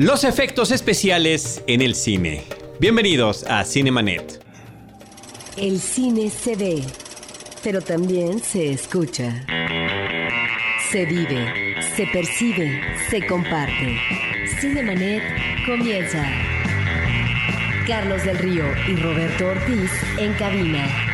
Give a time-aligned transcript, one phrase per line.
[0.00, 2.44] Los efectos especiales en el cine.
[2.78, 4.42] Bienvenidos a Cinemanet.
[5.58, 6.82] El cine se ve,
[7.62, 9.44] pero también se escucha.
[10.90, 13.98] Se vive, se percibe, se comparte.
[14.58, 15.22] Cinemanet
[15.66, 16.26] comienza.
[17.86, 21.09] Carlos del Río y Roberto Ortiz en cabina.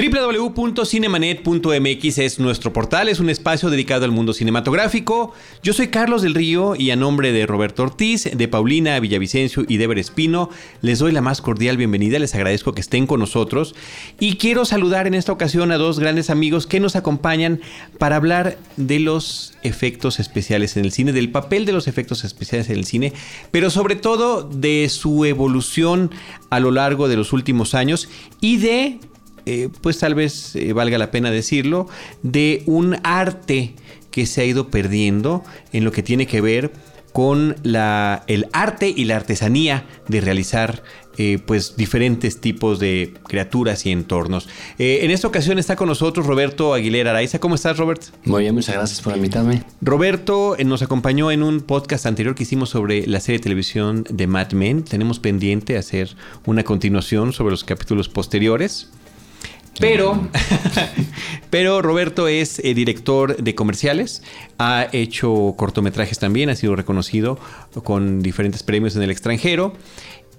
[0.00, 5.34] www.cinemanet.mx es nuestro portal, es un espacio dedicado al mundo cinematográfico.
[5.62, 9.76] Yo soy Carlos del Río y a nombre de Roberto Ortiz, de Paulina Villavicencio y
[9.76, 10.48] de Ever Espino,
[10.80, 13.74] les doy la más cordial bienvenida, les agradezco que estén con nosotros
[14.18, 17.60] y quiero saludar en esta ocasión a dos grandes amigos que nos acompañan
[17.98, 22.70] para hablar de los efectos especiales en el cine, del papel de los efectos especiales
[22.70, 23.12] en el cine,
[23.50, 26.10] pero sobre todo de su evolución
[26.48, 28.08] a lo largo de los últimos años
[28.40, 28.98] y de
[29.46, 31.88] eh, pues tal vez eh, valga la pena decirlo,
[32.22, 33.74] de un arte
[34.10, 36.72] que se ha ido perdiendo en lo que tiene que ver
[37.12, 40.82] con la, el arte y la artesanía de realizar
[41.18, 44.48] eh, pues diferentes tipos de criaturas y entornos.
[44.78, 47.40] en esta ocasión está con nosotros Roberto Aguilera Araiza.
[47.40, 48.02] ¿Cómo estás, Robert?
[48.24, 49.64] Muy bien, muchas gracias por invitarme.
[49.80, 54.26] Roberto nos acompañó en un podcast anterior que hicimos sobre la serie de televisión de
[54.28, 54.84] Mad Men.
[54.84, 56.14] Tenemos pendiente hacer
[56.46, 58.90] una continuación sobre los capítulos posteriores.
[59.80, 60.28] Pero,
[61.50, 64.22] pero Roberto es eh, director de comerciales,
[64.58, 67.38] ha hecho cortometrajes también, ha sido reconocido
[67.82, 69.72] con diferentes premios en el extranjero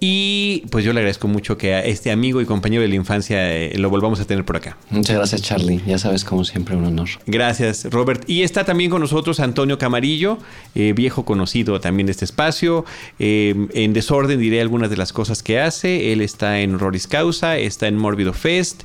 [0.04, 3.54] y pues yo le agradezco mucho que a este amigo y compañero de la infancia
[3.56, 4.76] eh, lo volvamos a tener por acá.
[4.90, 5.80] Muchas gracias, Charlie.
[5.86, 7.08] Ya sabes, como siempre, un honor.
[7.24, 8.28] Gracias, Robert.
[8.28, 10.38] Y está también con nosotros Antonio Camarillo,
[10.74, 12.84] eh, viejo conocido también de este espacio.
[13.20, 16.12] Eh, en desorden diré algunas de las cosas que hace.
[16.12, 18.82] Él está en Roris Causa, está en Mórbido Fest,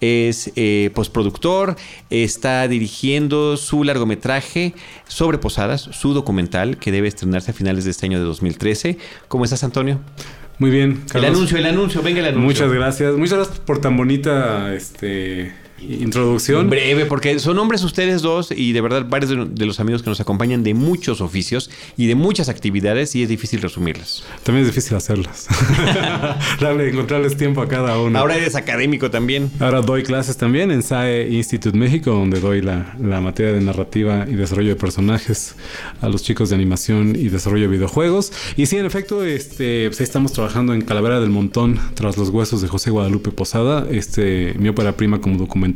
[0.00, 0.52] es
[0.94, 1.74] postproductor,
[2.10, 4.74] está dirigiendo su largometraje
[5.08, 8.98] sobre Posadas, su documental que debe estrenarse a finales de este año de 2013.
[9.26, 9.98] ¿Cómo estás, Antonio?
[10.60, 11.30] Muy bien, Carlos.
[11.30, 12.46] El anuncio, el anuncio, venga el anuncio.
[12.46, 13.14] Muchas gracias.
[13.14, 15.54] Muchas gracias por tan bonita este
[15.88, 16.68] introducción.
[16.68, 20.20] Breve, porque son hombres ustedes dos y de verdad varios de, los amigos que nos
[20.20, 24.24] acompañan de muchos oficios y de muchas actividades y es difícil resumirlas.
[24.42, 25.48] También es difícil hacerlas.
[26.60, 28.18] Darle, encontrarles tiempo a cada uno.
[28.18, 29.50] Ahora eres académico también.
[29.60, 34.26] Ahora doy clases también en SAE Institute México, donde doy la, la materia de narrativa
[34.28, 35.54] y desarrollo de personajes
[36.00, 38.32] a los chicos de animación y desarrollo de videojuegos.
[38.56, 42.60] Y sí, en efecto, este, pues estamos trabajando en Calavera del Montón, tras los huesos
[42.62, 45.69] de José Guadalupe Posada, este, mi ópera prima como documental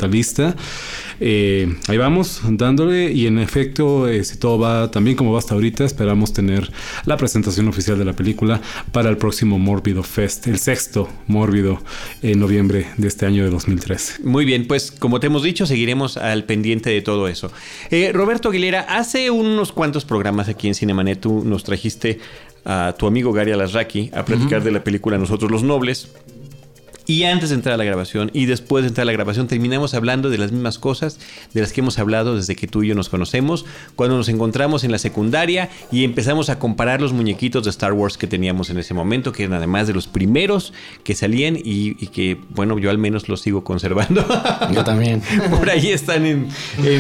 [1.21, 5.55] eh, ahí vamos, dándole y en efecto, eh, si todo va también como va hasta
[5.55, 6.71] ahorita, esperamos tener
[7.05, 8.61] la presentación oficial de la película
[8.93, 11.81] para el próximo Mórbido Fest, el sexto Mórbido
[12.23, 14.23] en noviembre de este año de 2013.
[14.25, 17.51] Muy bien, pues como te hemos dicho, seguiremos al pendiente de todo eso.
[17.91, 22.19] Eh, Roberto Aguilera, hace unos cuantos programas aquí en Cinemanet tú nos trajiste
[22.65, 26.09] a tu amigo Gary Alasraki a platicar de la película Nosotros los Nobles.
[27.07, 29.95] Y antes de entrar a la grabación y después de entrar a la grabación terminamos
[29.95, 31.19] hablando de las mismas cosas
[31.53, 34.85] de las que hemos hablado desde que tú y yo nos conocemos, cuando nos encontramos
[34.85, 38.79] en la secundaria y empezamos a comparar los muñequitos de Star Wars que teníamos en
[38.79, 40.73] ese momento, que eran además de los primeros
[41.03, 44.25] que salían y, que, bueno, yo al menos los sigo conservando.
[44.73, 45.23] Yo también.
[45.51, 46.49] Por ahí están en,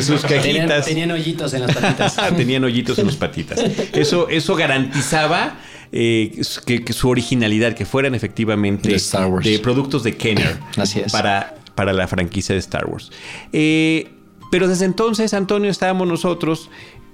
[0.02, 0.84] sus cajitas.
[0.84, 2.16] Tenían, hoyitos en las patitas.
[2.36, 3.58] tenían hoyitos en las patitas.
[3.92, 5.58] Eso, eso garantizaba
[5.96, 10.58] eh, que, su originalidad, que fueran efectivamente de, productos de Kenner
[11.12, 13.12] Para, para la franquicia de Star Wars.
[13.52, 14.10] Eh,
[14.50, 16.68] pero desde entonces, Antonio, estábamos nosotros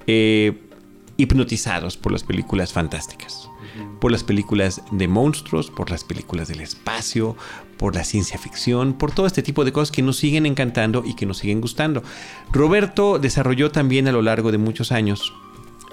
[0.06, 0.62] eh,
[1.18, 3.50] hipnotizados por las películas fantásticas.
[4.00, 7.36] Por las películas de monstruos, por las películas del espacio,
[7.76, 11.14] por la ciencia ficción, por todo este tipo de cosas que nos siguen encantando y
[11.14, 12.02] que nos siguen gustando.
[12.50, 15.34] Roberto desarrolló también a lo largo de muchos años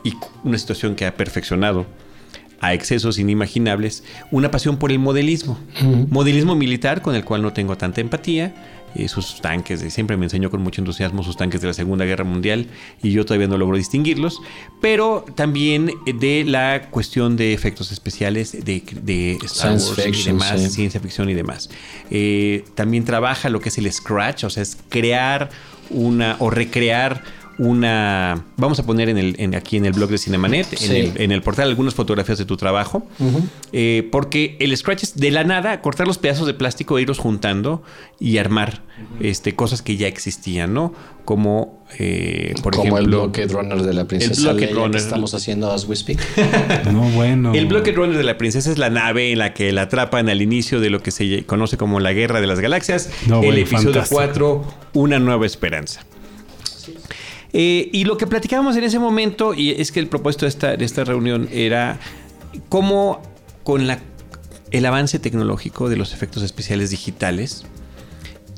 [0.03, 1.85] y una situación que ha perfeccionado
[2.59, 5.59] a excesos inimaginables, una pasión por el modelismo.
[6.09, 8.53] Modelismo militar con el cual no tengo tanta empatía.
[8.95, 12.23] Eh, sus tanques, siempre me enseñó con mucho entusiasmo sus tanques de la Segunda Guerra
[12.23, 12.67] Mundial
[13.03, 14.41] y yo todavía no logro distinguirlos,
[14.81, 20.99] pero también de la cuestión de efectos especiales de, de Star Wars y demás, ciencia
[20.99, 21.69] ficción y demás.
[22.09, 25.49] Eh, también trabaja lo que es el scratch, o sea, es crear
[25.89, 27.23] una o recrear
[27.59, 28.45] una.
[28.57, 31.95] Vamos a poner en el, aquí en el blog de Cinemanet, en, el, portal, algunas
[31.95, 33.07] fotografías de tu trabajo.
[33.71, 37.19] Eh, porque el Scratch es de la nada cortar los pedazos de plástico e irlos
[37.19, 37.83] juntando
[38.19, 38.81] y armar
[39.19, 40.93] este, cosas que ya existían, ¿no?
[41.25, 43.23] Como, eh, por Como ejemplo.
[43.23, 46.19] el Blocket Runner de la Princesa el Leia que estamos haciendo as we speak.
[46.91, 47.53] no, bueno.
[47.53, 50.41] El Blocket Runner de la Princesa es la nave en la que la atrapan al
[50.41, 53.09] inicio de lo que se conoce como la Guerra de las Galaxias.
[53.43, 54.63] el episodio 4,
[54.93, 56.05] Una Nueva Esperanza.
[57.59, 60.77] Eh, y lo que platicábamos en ese momento, y es que el propósito de esta,
[60.77, 61.99] de esta reunión era
[62.69, 63.19] cómo
[63.63, 63.97] con la,
[64.69, 67.65] el avance tecnológico de los efectos especiales digitales,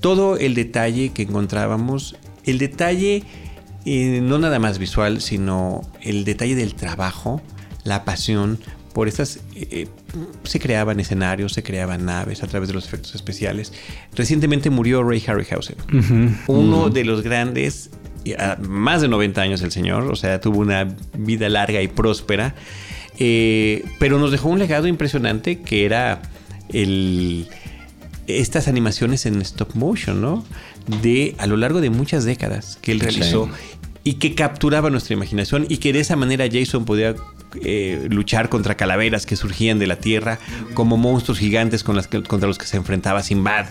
[0.01, 3.23] todo el detalle que encontrábamos, el detalle
[3.85, 7.41] eh, no nada más visual, sino el detalle del trabajo,
[7.85, 8.59] la pasión
[8.93, 9.39] por estas...
[9.55, 9.87] Eh,
[10.43, 13.71] se creaban escenarios, se creaban naves a través de los efectos especiales.
[14.13, 15.77] Recientemente murió Ray Harryhausen,
[16.47, 17.91] uno de los grandes,
[18.61, 22.55] más de 90 años el señor, o sea, tuvo una vida larga y próspera,
[23.17, 26.21] pero nos dejó un legado impresionante que era
[26.71, 27.47] el
[28.29, 30.45] estas animaciones en stop motion, ¿no?
[31.01, 33.49] De a lo largo de muchas décadas que él realizó
[34.03, 37.15] y que capturaba nuestra imaginación y que de esa manera Jason podía
[37.63, 40.39] eh, luchar contra calaveras que surgían de la tierra,
[40.73, 43.67] como monstruos gigantes con las contra los que se enfrentaba Sinbad,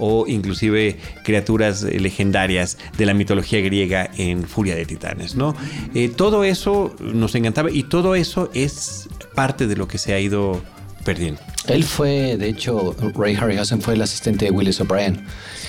[0.00, 5.54] o inclusive criaturas eh, legendarias de la mitología griega en Furia de Titanes, ¿no?
[5.94, 10.20] Eh, todo eso nos encantaba y todo eso es parte de lo que se ha
[10.20, 10.60] ido
[11.04, 11.40] perdiendo.
[11.66, 15.24] Él fue, de hecho, Ray Harryhausen fue el asistente de Willis O'Brien.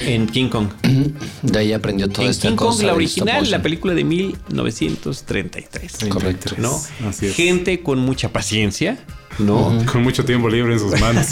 [0.05, 0.69] En King Kong.
[1.43, 6.09] De ahí aprendió todo en King Kong, la original, la película de 1933.
[6.09, 6.55] Correcto.
[6.57, 6.79] ¿no?
[7.33, 8.97] Gente con mucha paciencia.
[9.39, 9.77] ¿No?
[9.91, 11.27] Con mucho tiempo libre en sus manos.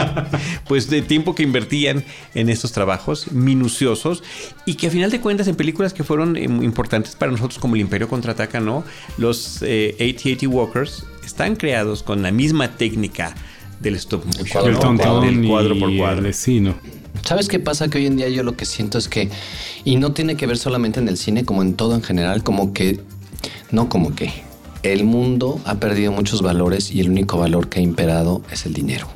[0.68, 2.04] pues de tiempo que invertían
[2.34, 4.22] en estos trabajos minuciosos
[4.66, 7.74] y que a final de cuentas en películas que fueron eh, importantes para nosotros como
[7.74, 8.84] el Imperio contraataca, ¿no?
[9.18, 13.34] Los eh, AT-AT Walkers están creados con la misma técnica
[13.80, 14.68] del stop motion,
[15.24, 16.28] el cuadro por cuadro.
[17.24, 17.88] ¿Sabes qué pasa?
[17.88, 19.30] Que hoy en día yo lo que siento es que,
[19.84, 22.72] y no tiene que ver solamente en el cine, como en todo en general, como
[22.72, 23.00] que,
[23.70, 24.30] no como que,
[24.84, 28.74] el mundo ha perdido muchos valores y el único valor que ha imperado es el
[28.74, 29.08] dinero.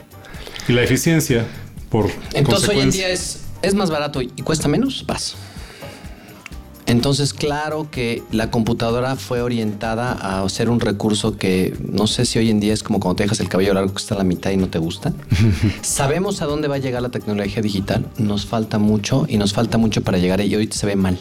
[0.67, 1.47] Y la eficiencia,
[1.91, 5.37] por Entonces hoy en día es, es más barato y cuesta menos, vas.
[6.89, 12.39] Entonces, claro que la computadora fue orientada a ser un recurso que no sé si
[12.39, 14.25] hoy en día es como cuando te dejas el cabello largo que está a la
[14.25, 15.13] mitad y no te gusta.
[15.83, 18.07] Sabemos a dónde va a llegar la tecnología digital.
[18.17, 21.19] Nos falta mucho y nos falta mucho para llegar y hoy se ve mal.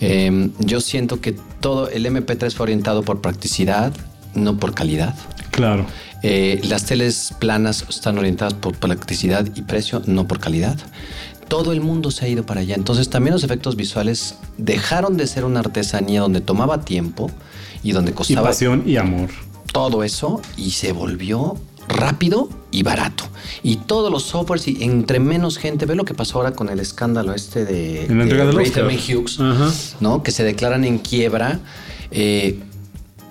[0.00, 3.92] Em, yo siento que todo el MP3 fue orientado por practicidad,
[4.34, 5.14] no por calidad.
[5.50, 5.84] Claro.
[6.22, 10.78] Eh, las teles planas están orientadas por practicidad y precio, no por calidad
[11.48, 12.74] todo el mundo se ha ido para allá.
[12.74, 17.30] Entonces también los efectos visuales dejaron de ser una artesanía donde tomaba tiempo
[17.82, 18.48] y donde costaba...
[18.48, 19.30] Y pasión y amor.
[19.72, 21.56] Todo eso y se volvió
[21.88, 23.24] rápido y barato.
[23.62, 26.80] Y todos los softwares y entre menos gente, ve lo que pasó ahora con el
[26.80, 30.22] escándalo este de, en la entrega de, de Hughes, ¿no?
[30.22, 31.60] Que se declaran en quiebra.
[32.10, 32.60] Eh,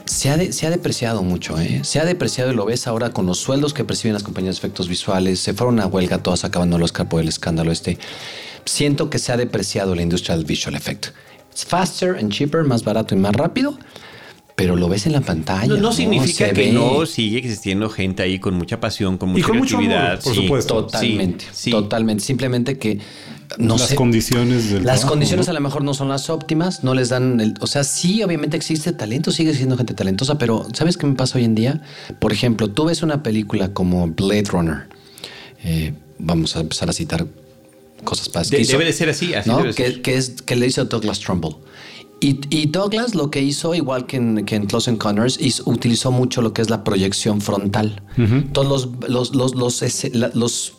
[0.07, 1.81] se ha, se ha depreciado mucho, ¿eh?
[1.83, 4.59] Se ha depreciado y lo ves ahora con los sueldos que perciben las compañías de
[4.59, 5.39] efectos visuales.
[5.39, 7.97] Se fueron a huelga todas acabando el Oscar por el escándalo este.
[8.65, 11.07] Siento que se ha depreciado la industria del visual effect.
[11.53, 13.77] Es faster and cheaper, más barato y más rápido
[14.57, 15.67] pero lo ves en la pantalla.
[15.67, 20.19] No, significa que no sigue existiendo gente ahí con mucha pasión, con mucha creatividad.
[20.19, 20.83] por supuesto.
[20.85, 21.45] Totalmente.
[21.69, 22.23] Totalmente.
[22.23, 22.97] Simplemente que
[23.57, 27.09] no las condiciones del Las condiciones a lo mejor no son las óptimas, no les
[27.09, 31.07] dan el, o sea, sí, obviamente existe talento, sigue siendo gente talentosa, pero ¿sabes qué
[31.07, 31.81] me pasa hoy en día?
[32.19, 34.87] Por ejemplo, tú ves una película como Blade Runner.
[35.63, 37.25] Eh, vamos a empezar a citar
[38.03, 41.55] cosas para Debe de ser así, así Que, es que le hizo Douglas Trumbull.
[42.19, 46.51] Y, Douglas lo que hizo, igual que en, que en Close Encounters, utilizó mucho lo
[46.51, 48.01] que es la proyección frontal.
[48.53, 50.73] Todos los, los, los, los,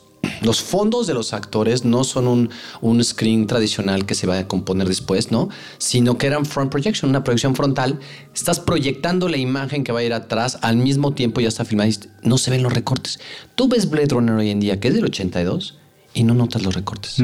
[0.61, 2.49] fondos de los actores no son un,
[2.81, 5.49] un, screen tradicional que se va a componer después, ¿no?
[5.77, 7.99] Sino que eran front projection, una proyección frontal.
[8.33, 11.89] Estás proyectando la imagen que va a ir atrás al mismo tiempo ya está filmada
[11.89, 13.19] y no se ven los recortes.
[13.55, 15.77] Tú ves Blade Runner hoy en día, que es del 82,
[16.13, 17.17] y no notas los recortes.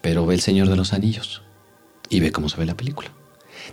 [0.00, 1.42] Pero ve El Señor de los Anillos
[2.08, 3.10] y ve cómo se ve la película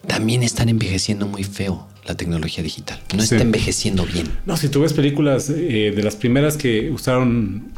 [0.08, 3.00] también están envejeciendo muy feo la tecnología digital.
[3.16, 4.28] No está envejeciendo bien.
[4.46, 7.72] No, si tú ves películas eh, de las primeras que usaron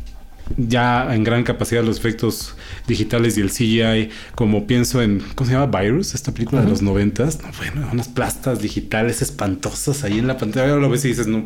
[0.57, 2.55] ya en gran capacidad los efectos
[2.87, 5.79] digitales y el CGI, como pienso en, ¿cómo se llama?
[5.79, 7.41] Virus, esta película de los noventas.
[7.41, 10.69] No, bueno, unas plastas digitales espantosas ahí en la pantalla.
[10.69, 11.45] Ahora lo ves y dices, no,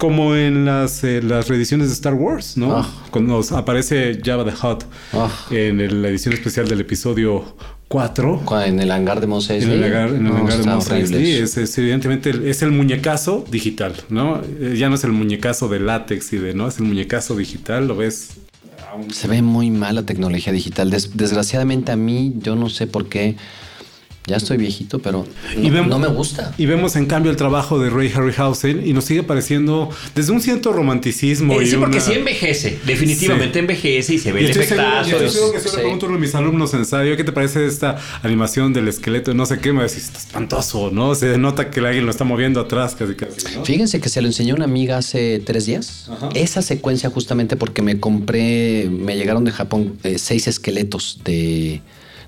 [0.00, 2.78] como en las, eh, las reediciones de Star Wars, ¿no?
[2.78, 2.88] Ah.
[3.10, 5.30] Cuando aparece Java the Hutt ah.
[5.50, 7.54] en la edición especial del episodio
[7.88, 8.42] 4.
[8.64, 12.32] En el hangar de Mos En el hangar, en el hangar de Mos es, evidentemente
[12.48, 14.40] es el muñecazo digital, ¿no?
[14.40, 16.68] Eh, ya no es el muñecazo de látex y de, ¿no?
[16.68, 18.38] Es el muñecazo digital, lo ves.
[19.12, 20.90] Se ve muy mal la tecnología digital.
[20.90, 23.36] desgraciadamente a mí, yo no sé por qué
[24.30, 26.54] Ya estoy viejito, pero no, me gusta.
[26.56, 30.40] Y vemos en cambio el trabajo de Ray Harryhausen y nos sigue pareciendo desde un
[30.40, 31.60] cierto romanticismo.
[31.60, 35.10] Eh, sí, porque sí envejece, definitivamente envejece y se ve el efectazo.
[35.10, 36.84] Yo que si le pregunto a mis alumnos en
[37.16, 39.34] ¿qué te parece esta animación del esqueleto?
[39.34, 41.16] No sé qué, me decís, está espantoso, ¿no?
[41.16, 43.46] Se nota que alguien lo está moviendo atrás casi casi.
[43.64, 46.08] Fíjense que se lo enseñó una amiga hace tres días.
[46.34, 51.80] Esa secuencia justamente porque me compré, me llegaron de Japón eh, seis esqueletos de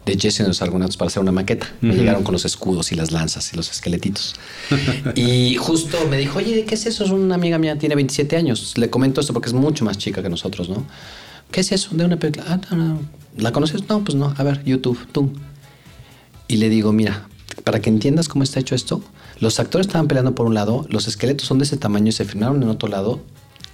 [0.04, 1.73] de Jesse de los Argonautas para hacer una maqueta.
[1.80, 4.35] Me llegaron con los escudos y las lanzas y los esqueletitos.
[5.14, 7.04] y justo me dijo, oye, ¿qué es eso?
[7.04, 8.76] Es una amiga mía, tiene 27 años.
[8.76, 10.85] Le comento esto porque es mucho más chica que nosotros, ¿no?
[11.50, 11.90] ¿Qué es eso?
[11.92, 12.47] De una película.
[12.49, 13.00] Ah, no, no.
[13.37, 13.88] ¿La conoces?
[13.88, 14.35] No, pues no.
[14.37, 15.32] A ver, YouTube, tú.
[16.49, 17.28] Y le digo, mira,
[17.64, 19.02] para que entiendas cómo está hecho esto,
[19.38, 22.25] los actores estaban peleando por un lado, los esqueletos son de ese tamaño y se
[22.25, 23.21] filmaron en otro lado.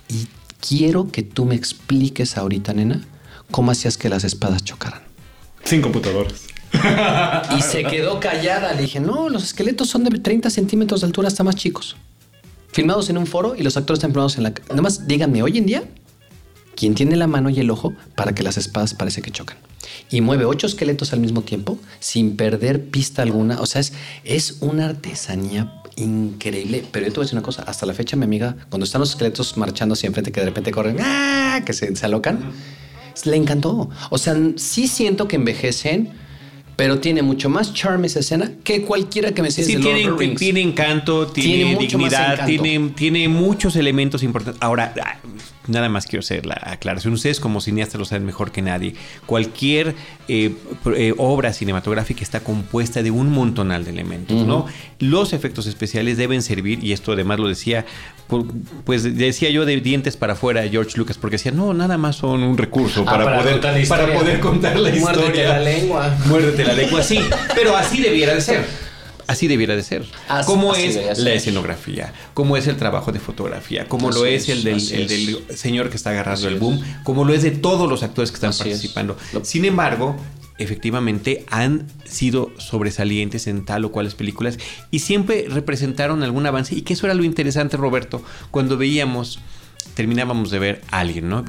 [0.09, 0.27] Y
[0.61, 3.05] quiero que tú me expliques ahorita, nena,
[3.51, 5.08] cómo hacías que las espadas chocaran.
[5.69, 6.47] Sin computadores.
[7.59, 8.73] y se quedó callada.
[8.73, 11.95] Le dije, no, los esqueletos son de 30 centímetros de altura hasta más chicos.
[12.73, 14.55] Filmados en un foro y los actores están filmados en la...
[14.71, 15.83] Nada más díganme, hoy en día,
[16.75, 19.59] ¿quién tiene la mano y el ojo para que las espadas parece que chocan?
[20.09, 23.61] Y mueve ocho esqueletos al mismo tiempo sin perder pista alguna.
[23.61, 23.93] O sea, es,
[24.25, 26.83] es una artesanía increíble.
[26.91, 27.65] Pero yo te voy a decir una cosa.
[27.65, 30.71] Hasta la fecha, mi amiga, cuando están los esqueletos marchando así enfrente, que de repente
[30.71, 31.61] corren, ¡ah!
[31.67, 32.55] que se, se alocan
[33.27, 33.91] le encantó.
[34.11, 36.11] O sea, sí siento que envejecen,
[36.77, 39.67] pero tiene mucho más charm esa escena que cualquiera que me siga.
[39.67, 44.63] Sí, tiene, tiene encanto, tiene, dignidad, tiene, tiene muchos elementos importantes.
[44.63, 44.95] Ahora,
[45.69, 47.13] nada más quiero hacer la aclaración.
[47.15, 48.95] Ustedes como cineastas lo saben mejor que nadie.
[49.27, 49.95] Cualquier
[50.29, 50.55] eh,
[50.97, 54.67] eh, obra cinematográfica está compuesta de un montonal de elementos, ¿no?
[54.99, 57.87] Los efectos especiales deben servir, y esto además lo decía,
[58.85, 62.43] pues decía yo de dientes para afuera George Lucas, porque decía, no, nada más son
[62.43, 65.23] un recurso ah, para, poder, para poder contar la historia.
[65.23, 66.17] Muérdete la lengua.
[66.27, 67.21] Muérdete la lengua, sí.
[67.55, 68.65] Pero así debiera de ser.
[69.27, 70.07] Así debiera de ser.
[70.47, 72.15] ¿Cómo es la escenografía?
[72.33, 73.87] ¿Cómo es el trabajo de fotografía?
[73.87, 74.81] ¿Cómo lo es, el, del,
[75.55, 76.83] señor que está agarrando el boom?
[77.05, 79.19] ¿Cómo lo es de todos los actores que están participando?
[79.43, 80.17] Sin embargo,
[80.59, 84.59] efectivamente han sido sobresalientes en tal o cuales películas
[84.91, 89.41] y siempre representaron algún avance y que eso era lo interesante Roberto cuando veíamos
[89.99, 91.45] terminábamos de ver a alguien, ¿no?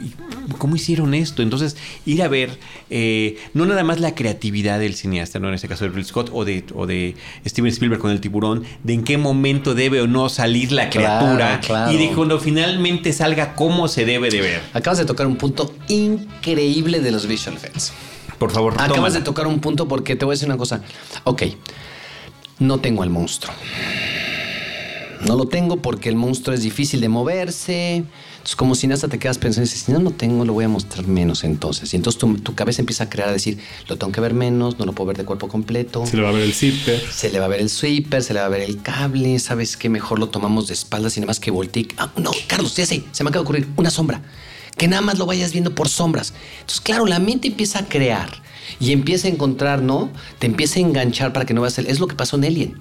[0.57, 1.43] ¿Cómo hicieron esto?
[1.43, 2.57] Entonces, ir a ver
[2.89, 5.49] eh, no nada más la creatividad del cineasta, ¿no?
[5.49, 8.63] En este caso de Bill Scott o de, o de Steven Spielberg con el tiburón,
[8.83, 11.61] de en qué momento debe o no salir la criatura
[11.91, 14.61] y de cuando finalmente salga cómo se debe de ver.
[14.73, 17.93] Acabas de tocar un punto increíble de los visual effects.
[18.39, 20.81] Por favor, Acabas de tocar un punto porque te voy a decir una cosa.
[21.25, 21.43] Ok,
[22.59, 23.53] no tengo al monstruo.
[25.27, 28.05] No lo tengo porque el monstruo es difícil de moverse
[28.39, 31.43] entonces, como cineasta te quedas pensando, si no lo tengo, lo voy a mostrar menos
[31.43, 31.93] entonces.
[31.93, 34.85] Y entonces tu, cabeza empieza a crear, a decir, lo tengo que ver menos, no
[34.85, 36.05] lo puedo ver de cuerpo completo.
[36.05, 37.01] Se le va a ver el zipper.
[37.11, 39.37] Se le va a ver el zipper, se le va a ver el cable.
[39.39, 39.89] ¿Sabes qué?
[39.89, 41.89] Mejor lo tomamos de espaldas y nada más que voltee.
[41.97, 44.21] Ah, no, Carlos, ya sé, se me acaba de ocurrir una sombra.
[44.79, 46.33] Que nada más lo vayas viendo por sombras.
[46.61, 48.29] Entonces, claro, la mente empieza a crear
[48.79, 50.09] y empieza a encontrar, ¿no?
[50.39, 51.85] Te empieza a enganchar para que no veas el...
[51.85, 52.77] Es lo que pasó en Alien.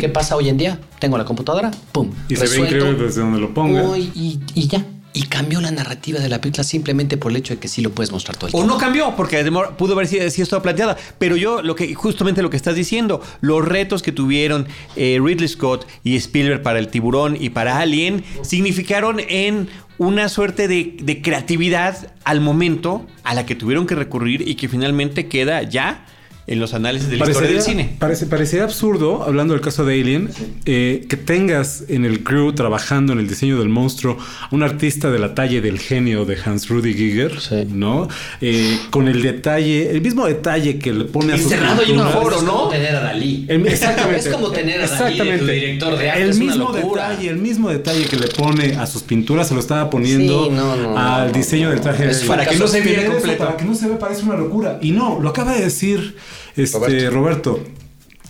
[0.00, 0.80] ¿Qué pasa hoy en día?
[1.00, 2.10] Tengo la computadora, pum.
[2.28, 3.96] Y se ve increíble desde donde lo ponga.
[3.98, 4.84] y, ya.
[5.16, 7.92] Y cambió la narrativa de la película simplemente por el hecho de que sí lo
[7.92, 8.66] puedes mostrar todo el tiempo.
[8.66, 9.48] O no cambió, porque
[9.78, 10.96] pudo haber sido, sido planteada.
[11.18, 15.46] Pero yo, lo que, justamente lo que estás diciendo, los retos que tuvieron eh, Ridley
[15.46, 22.12] Scott y Spielberg para el tiburón y para Alien, significaron en una suerte de, creatividad
[22.24, 26.04] al momento a la que tuvieron que recurrir y que finalmente queda ya
[26.46, 27.96] en los análisis de la historia del cine.
[27.98, 30.30] Parece, parecería absurdo, hablando del caso de Alien,
[30.66, 34.18] eh, que tengas en el crew trabajando en el diseño del monstruo
[34.50, 38.08] un artista de la talla del genio de Hans Rudy Giger, ¿no?
[38.40, 42.08] Eh, con el detalle, el mismo detalle que le pone a su Encerrado en un
[42.08, 42.54] foro, ¿no?
[42.54, 43.46] Es como tener a Dalí.
[43.48, 44.20] exactamente.
[44.20, 46.22] es como tener a Dalí de tu director de arte.
[46.22, 49.88] El mismo detalle, el mismo detalle que le pone a sus pinturas se lo estaba
[49.88, 50.50] poniendo
[50.96, 52.10] al diseño del traje.
[52.26, 53.44] para que no se vea completo.
[53.44, 54.78] Para que no se vea parece una locura.
[54.82, 56.16] Y no, lo acaba de decir
[56.56, 57.60] este, Roberto.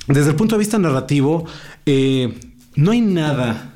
[0.09, 1.47] desde el punto de vista narrativo,
[1.87, 2.35] eh,
[2.77, 3.75] no hay nada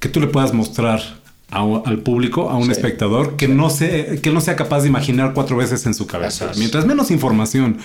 [0.00, 1.17] que tú le puedas mostrar
[1.50, 5.56] al público, a un espectador, que, no se, que no sea capaz de imaginar cuatro
[5.56, 6.50] veces en su cabeza.
[6.56, 7.78] Mientras menos información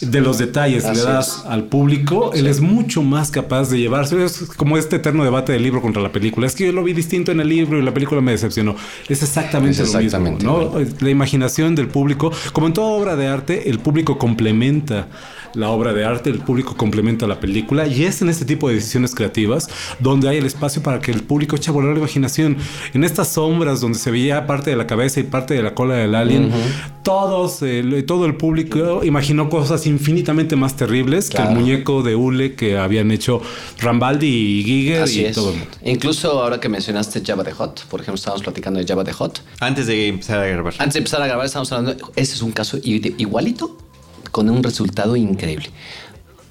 [0.00, 4.24] de los detalles le das al público, él es mucho más capaz de llevarse.
[4.24, 6.48] Es como este eterno debate del libro contra la película.
[6.48, 8.74] Es que yo lo vi distinto en el libro y la película me decepcionó.
[9.08, 10.74] Es exactamente, lo mismo.
[11.00, 15.06] La imaginación del público, como en toda obra de arte, el público complementa
[15.54, 18.74] la obra de arte, el público complementa la película y es en este tipo de
[18.74, 22.56] decisiones creativas donde hay el espacio para que el público eche a volar la imaginación.
[22.94, 25.94] En estas sombras donde se veía parte de la cabeza y parte de la cola
[25.94, 26.50] del alien,
[27.02, 32.54] todos, eh, todo el público imaginó cosas infinitamente más terribles que el muñeco de Ule
[32.54, 33.40] que habían hecho
[33.80, 35.70] Rambaldi y Giger y todo el mundo.
[35.84, 39.42] Incluso ahora que mencionaste Java de Hot, por ejemplo, estábamos platicando de Java de Hot.
[39.60, 40.74] Antes de empezar a grabar.
[40.78, 42.10] Antes de empezar a grabar, estamos hablando.
[42.16, 43.76] Ese es un caso igualito
[44.30, 45.70] con un resultado increíble.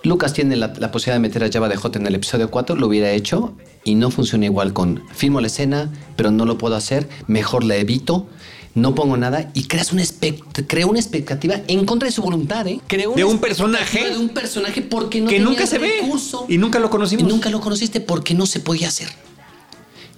[0.04, 2.88] Lucas tiene la, posibilidad de meter a Java de Hot en el episodio 4, lo
[2.88, 3.54] hubiera hecho
[3.88, 7.78] y no funciona igual con filmo la escena, pero no lo puedo hacer, mejor la
[7.78, 8.28] evito,
[8.76, 10.04] no pongo nada y creas una,
[10.68, 12.82] creo una expectativa en contra de su voluntad, ¿eh?
[12.90, 14.10] de un personaje.
[14.10, 16.02] De un personaje porque no que nunca se ve
[16.50, 17.24] y nunca lo conocimos.
[17.24, 19.08] Y nunca lo conociste porque no se podía hacer.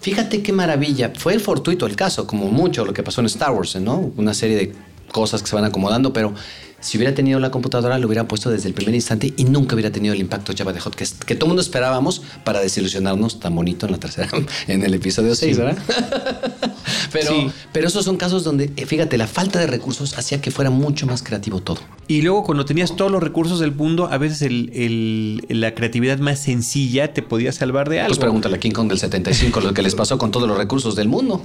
[0.01, 1.11] Fíjate qué maravilla.
[1.15, 4.11] Fue el fortuito el caso, como mucho lo que pasó en Star Wars, ¿no?
[4.17, 4.73] Una serie de
[5.11, 6.33] cosas que se van acomodando, pero
[6.81, 9.91] si hubiera tenido la computadora, lo hubiera puesto desde el primer instante y nunca hubiera
[9.91, 13.53] tenido el impacto Java de Hot que, que todo el mundo esperábamos para desilusionarnos tan
[13.53, 14.29] bonito en la tercera,
[14.67, 15.77] en el episodio 6, ¿verdad?
[17.11, 20.69] pero, pero esos son casos donde, eh, fíjate, la falta de recursos hacía que fuera
[20.69, 21.79] mucho más creativo todo.
[22.07, 26.39] Y luego, cuando tenías todos los recursos del mundo, a veces el, la creatividad más
[26.39, 28.15] sencilla te podía salvar de pues algo.
[28.15, 30.95] Pues pregúntale a King Kong del 75 lo que les pasó con todos los recursos
[30.95, 31.41] del mundo.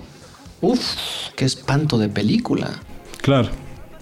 [0.60, 0.80] Uf,
[1.36, 2.80] qué espanto de película.
[3.24, 3.48] Claro.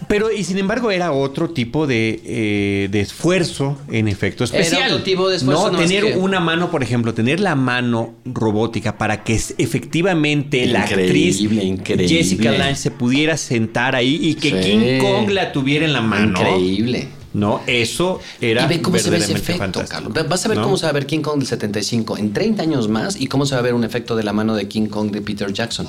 [0.08, 4.82] Pero, y sin embargo, era otro tipo de, eh, de esfuerzo en efecto especial.
[4.82, 5.70] Era otro tipo de esfuerzo.
[5.70, 11.38] No, tener una mano, por ejemplo, tener la mano robótica para que efectivamente la actriz
[11.86, 16.40] Jessica Lange se pudiera sentar ahí y que King Kong la tuviera en la mano.
[16.40, 17.06] Increíble.
[17.32, 18.64] No, eso era.
[18.64, 20.12] Y ve cómo se ve ese efecto, Carlos.
[20.28, 22.88] Vas a ver cómo se va a ver King Kong del 75 en 30 años
[22.88, 25.12] más y cómo se va a ver un efecto de la mano de King Kong
[25.12, 25.88] de Peter Jackson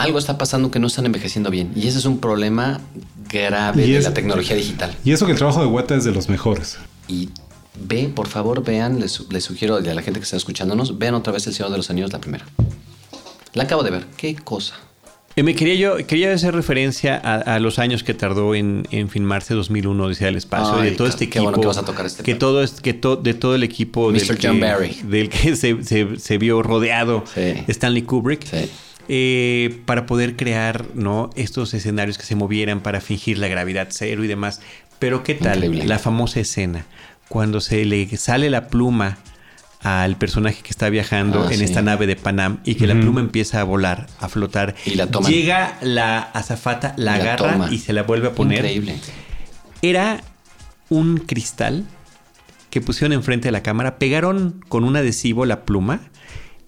[0.00, 1.72] algo está pasando que no están envejeciendo bien.
[1.76, 2.80] Y ese es un problema
[3.30, 4.94] grave de la tecnología digital.
[5.04, 6.78] Y eso que el trabajo de Weta es de los mejores.
[7.06, 7.28] Y
[7.78, 9.12] ve, por favor, vean, les,
[9.44, 12.12] sugiero a la gente que está escuchándonos, vean otra vez El Señor de los Anillos,
[12.12, 12.46] la primera.
[13.52, 14.06] La acabo de ver.
[14.16, 14.74] Qué cosa.
[15.36, 20.04] Eh, me quería yo quería hacer referencia a, los años que tardó en, filmarse 2001
[20.04, 22.34] Odisea del Espacio y de todo este equipo bueno que vas a tocar este que
[22.34, 24.98] todo que de todo el equipo del John que, Barry.
[25.04, 25.54] del que
[26.18, 27.22] se, vio rodeado
[27.68, 28.68] Stanley Kubrick sí.
[29.12, 31.30] Eh, para poder crear ¿no?
[31.34, 34.60] estos escenarios que se movieran para fingir la gravedad cero y demás.
[35.00, 36.86] Pero ¿qué tal la famosa escena
[37.28, 39.18] cuando se le sale la pluma
[39.80, 43.20] al personaje que está viajando ah, en esta nave de Panam y que la pluma
[43.20, 44.76] empieza a volar, a flotar.
[44.86, 48.58] Y la Llega la azafata, la, agarra y se la vuelve a poner.
[48.58, 48.94] Increíble.
[49.82, 50.20] Era
[50.88, 51.84] un cristal
[52.70, 56.00] que pusieron enfrente de la cámara, pegaron con un adhesivo la pluma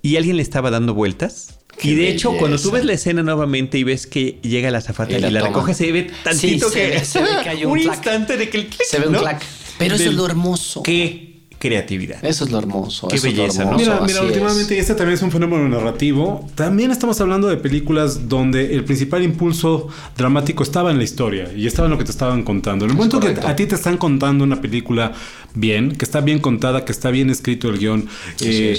[0.01, 3.79] y alguien le estaba dando vueltas y de hecho, cuando tú ves la escena nuevamente
[3.79, 7.29] y ves que llega la azafata y, la, recoge, se ve tantito que, se ve
[7.43, 9.43] que hay un, instante de que el Se ve un clac.
[9.79, 10.83] Pero eso es lo hermoso.
[10.83, 11.33] Qué
[11.63, 12.25] creatividad.
[12.25, 13.07] Eso es lo hermoso.
[13.07, 13.77] Qué belleza, ¿no?
[13.77, 16.51] Mira, mira últimamente este también es un fenómeno narrativo.
[16.57, 21.69] También estamos hablando de películas donde el principal impulso dramático estaba en la historia y
[21.69, 22.85] estaba en lo que te estaban contando.
[22.85, 25.13] En el momento que a ti te están contando una película
[25.55, 28.09] bien, que está bien contada, que está bien escrito el guion,
[28.41, 28.77] eh,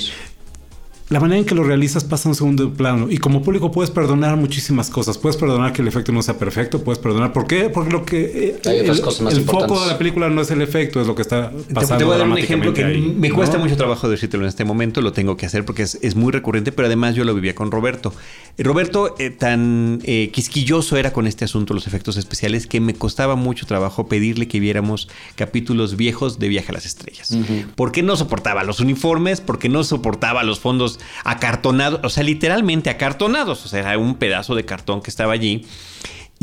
[1.13, 3.05] la manera en que lo realizas pasa a un segundo plano.
[3.07, 5.19] Y como público puedes perdonar muchísimas cosas.
[5.19, 6.83] Puedes perdonar que el efecto no sea perfecto.
[6.83, 7.31] Puedes perdonar.
[7.33, 7.69] ¿Por qué?
[7.69, 8.23] Porque lo que.
[8.23, 11.99] Eh, el, foco de la película no es el efecto, es lo que está pasando.
[11.99, 15.01] Te, voy a dar un ejemplo que me cuesta mucho trabajo decírtelo en este momento.
[15.01, 18.11] Lo tengo que hacer porque es, muy recurrente, pero además yo lo vivía con Roberto.
[18.57, 23.35] Roberto, eh, tan eh, quisquilloso era con este asunto, los efectos especiales, que me costaba
[23.35, 27.37] mucho trabajo pedirle que viéramos capítulos viejos de Viaje a las Estrellas.
[27.75, 33.65] Porque no soportaba los uniformes, porque no soportaba los fondos acartonados, o sea, literalmente acartonados,
[33.65, 35.65] o sea, era un pedazo de cartón que estaba allí.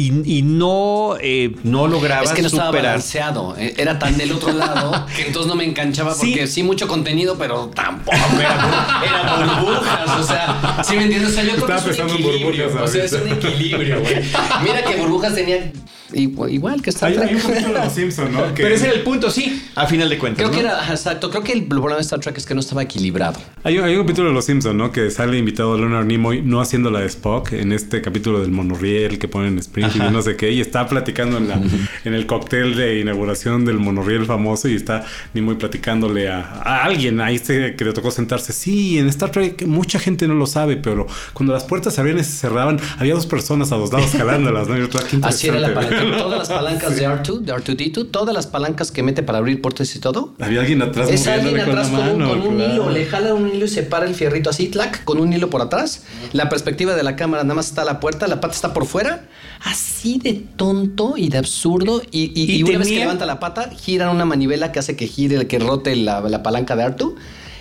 [0.01, 3.55] Y, no, eh, no lograba Es que no estaba balanceado.
[3.59, 7.37] Eh, era tan del otro lado que entonces no me enganchaba porque sí, mucho contenido,
[7.37, 10.21] pero tampoco era, burbujas.
[10.21, 11.31] O sea, ¿sí me entiendes?
[11.31, 12.83] O sea, yo creo que es un equilibrio.
[12.83, 14.17] o sea, es un equilibrio, güey.
[14.63, 15.71] Mira que burbujas tenía
[16.13, 17.33] Igual que Star Trek.
[17.33, 18.41] ¿no?
[18.55, 20.45] Pero ese era el punto, sí, a final de cuentas.
[20.45, 21.31] Creo que era, exacto.
[21.31, 23.39] Creo que el problema de Star Trek es que no estaba equilibrado.
[23.63, 24.91] Hay, un capítulo de Los Simpsons, ¿no?
[24.93, 28.51] Que sale invitado a Leonard Nimoy, no haciendo la de Spock, en este capítulo del
[28.51, 31.61] monorriel que ponen en Springfield y no sé qué, y está platicando en, la,
[32.05, 37.37] en el cóctel de inauguración del monorriel famoso y está Nimoy platicándole a, alguien ahí
[37.37, 38.53] este que le tocó sentarse.
[38.53, 42.19] Sí, en Star Trek mucha gente no lo sabe, pero cuando las puertas se abrían
[42.19, 44.77] y se cerraban, había dos personas a dos lados jalándolas, ¿no?
[45.23, 45.75] Así era la
[46.19, 49.95] todas las palancas de R2, de R2D2, todas las palancas que mete para abrir puertas
[49.95, 50.35] y todo.
[50.41, 51.09] Había alguien atrás.
[51.11, 54.51] Es alguien atrás con, un, hilo, le jala un hilo y se para el fierrito
[54.51, 56.05] así, clac, con un hilo por atrás.
[56.33, 58.87] La perspectiva de la cámara nada más está a la puerta, la pata está por
[58.87, 59.25] fuera.
[59.61, 62.03] Así de tonto y de absurdo.
[62.11, 65.59] Y, una vez que levanta la pata, gira una manivela que hace que gire, que
[65.59, 67.15] rote la, la palanca de R2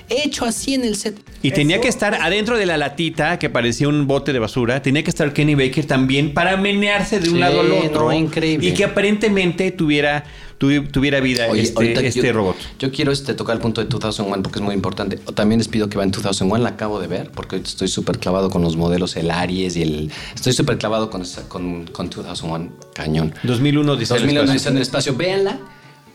[0.10, 1.20] hecho así en el set.
[1.42, 4.82] Y tenía que estar adentro de la latita que parecía un bote de basura.
[4.82, 8.12] Tenía que estar Kenny Baker también para menearse de un lado al otro.
[8.12, 8.68] increíble.
[8.68, 10.26] Y que aparentemente tuviera
[10.60, 12.58] tuviera vida este, este robot.
[12.80, 15.18] Yo quiero este, tocar el punto de 2001 porque es muy importante.
[15.18, 18.62] También les pido que vayan 2001, la acabo de ver porque estoy súper clavado con
[18.62, 20.12] los modelos, el Aries y el...
[20.36, 23.34] Estoy súper clavado con, con, con 2001, cañón.
[23.44, 25.16] 2001 dice 2001 dice en el espacio.
[25.16, 25.60] Véanla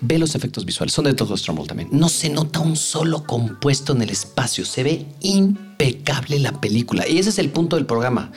[0.07, 1.89] Ve los efectos visuales, son de Douglas Trumbull también.
[1.91, 7.09] No se nota un solo compuesto en el espacio, se ve impecable la película.
[7.09, 8.31] Y ese es el punto del programa.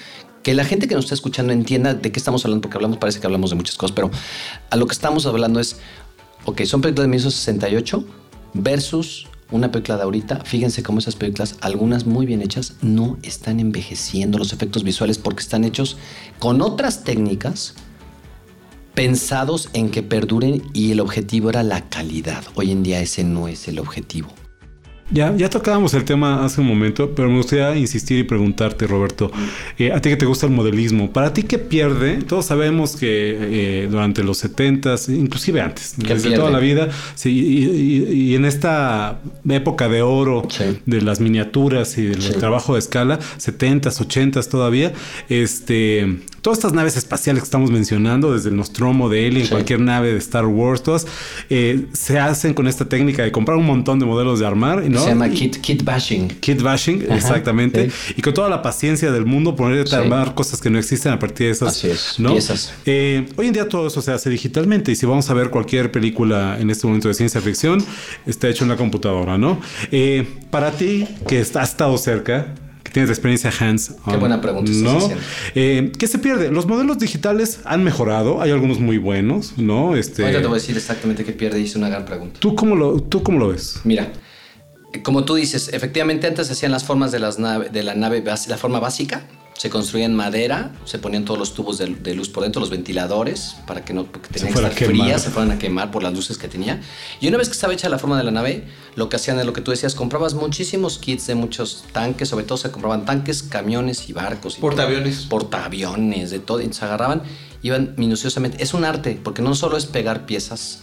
[0.43, 3.19] Que la gente que nos está escuchando entienda de qué estamos hablando, porque hablamos, parece
[3.19, 4.09] que hablamos de muchas cosas, pero
[4.69, 5.75] a lo que estamos hablando es,
[6.45, 8.05] ok, son películas de 1968
[8.53, 13.59] versus una película de ahorita, fíjense cómo esas películas, algunas muy bien hechas, no están
[13.59, 15.97] envejeciendo los efectos visuales porque están hechos
[16.39, 17.73] con otras técnicas
[18.97, 22.43] pensados en que perduren y el objetivo era la calidad.
[22.55, 24.29] Hoy en día ese no es el objetivo.
[25.11, 29.31] Ya, ya tocábamos el tema hace un momento, pero me gustaría insistir y preguntarte, Roberto,
[29.77, 32.23] eh, a ti que te gusta el modelismo, ¿para ti qué pierde?
[32.23, 33.37] Todos sabemos que
[33.83, 39.87] eh, durante los 70s, inclusive antes, desde toda la vida, sí, y, en esta época
[39.87, 40.45] de oro
[40.85, 44.91] de las miniaturas y del trabajo de escala, 70s, 80s todavía,
[45.29, 50.13] este, todas estas naves espaciales que estamos mencionando, desde el Nostromo de Alien, cualquier nave
[50.13, 51.05] de Star Wars, todas,
[51.49, 54.81] eh, se hacen con esta técnica de comprar un montón de modelos de armar.
[54.81, 56.29] Se llama kit, bashing.
[56.39, 57.91] Kit bashing, exactamente.
[58.15, 61.19] Y con toda la paciencia del mundo, poner a armar cosas que no existen a
[61.19, 62.73] partir de esas piezas.
[62.85, 65.91] Eh, hoy en día todo eso se hace digitalmente y si vamos a ver cualquier
[65.91, 67.83] película en este momento de ciencia ficción,
[68.25, 69.59] está hecho en la computadora, ¿no?
[69.91, 72.55] Eh, para ti, que has estado cerca,
[72.97, 74.71] tienes experiencia hands Qué buena pregunta.
[74.73, 75.09] ¿no?
[75.55, 76.51] Eh, ¿Qué se pierde?
[76.51, 79.95] Los modelos digitales han mejorado, hay algunos muy buenos, ¿no?
[79.95, 80.23] Este...
[80.23, 82.39] Ahorita te voy a decir exactamente qué pierde, hice una gran pregunta.
[82.39, 83.81] ¿Tú cómo lo, tú cómo lo ves?
[83.83, 84.11] Mira,
[85.03, 88.23] como tú dices, efectivamente antes se hacían las formas de, las nave, de la nave,
[88.23, 92.43] la forma básica, se construía en madera, se ponían todos los tubos de, luz por
[92.43, 95.89] dentro, los ventiladores, para que no porque tenían que estar frías, se fueran a quemar
[95.89, 96.79] por las luces que tenía.
[97.19, 98.65] Y una vez que estaba hecha la forma de la nave,
[98.95, 102.45] lo que hacían es lo que tú decías, comprabas muchísimos kits de muchos tanques, sobre
[102.45, 104.59] todo se compraban tanques, camiones y barcos.
[104.59, 105.25] Y portaaviones.
[105.25, 107.23] portaaviones, de todo, y se agarraban,
[107.63, 108.61] iban minuciosamente.
[108.61, 110.81] Es un arte, porque no solo es pegar piezas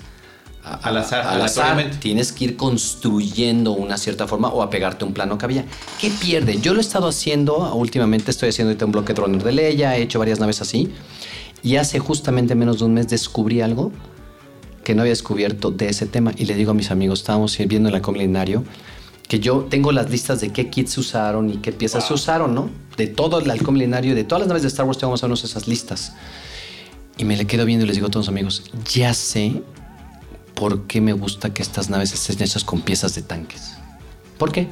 [0.64, 5.12] al azar, al azar tienes que ir construyendo una cierta forma o a pegarte un
[5.12, 5.64] plano que había.
[6.00, 6.58] ¿Qué pierde?
[6.60, 10.18] Yo lo he estado haciendo, últimamente estoy haciendo un bloque runner de Leia, he hecho
[10.18, 10.90] varias naves así,
[11.62, 13.92] y hace justamente menos de un mes descubrí algo
[14.84, 17.88] que no había descubierto de ese tema y le digo a mis amigos, estábamos viendo
[17.88, 18.16] el halcón
[19.28, 22.54] que yo tengo las listas de qué kits se usaron y qué piezas se usaron,
[22.54, 22.68] ¿no?
[22.96, 25.26] De todo el halcón milenario, de todas las naves de Star Wars tengo más o
[25.26, 26.12] menos esas listas.
[27.16, 29.62] Y me le quedo viendo y les digo a todos los amigos, ya sé
[30.54, 33.74] ¿por qué me gusta que estas naves estén hechas con piezas de tanques?
[34.38, 34.68] ¿Por qué?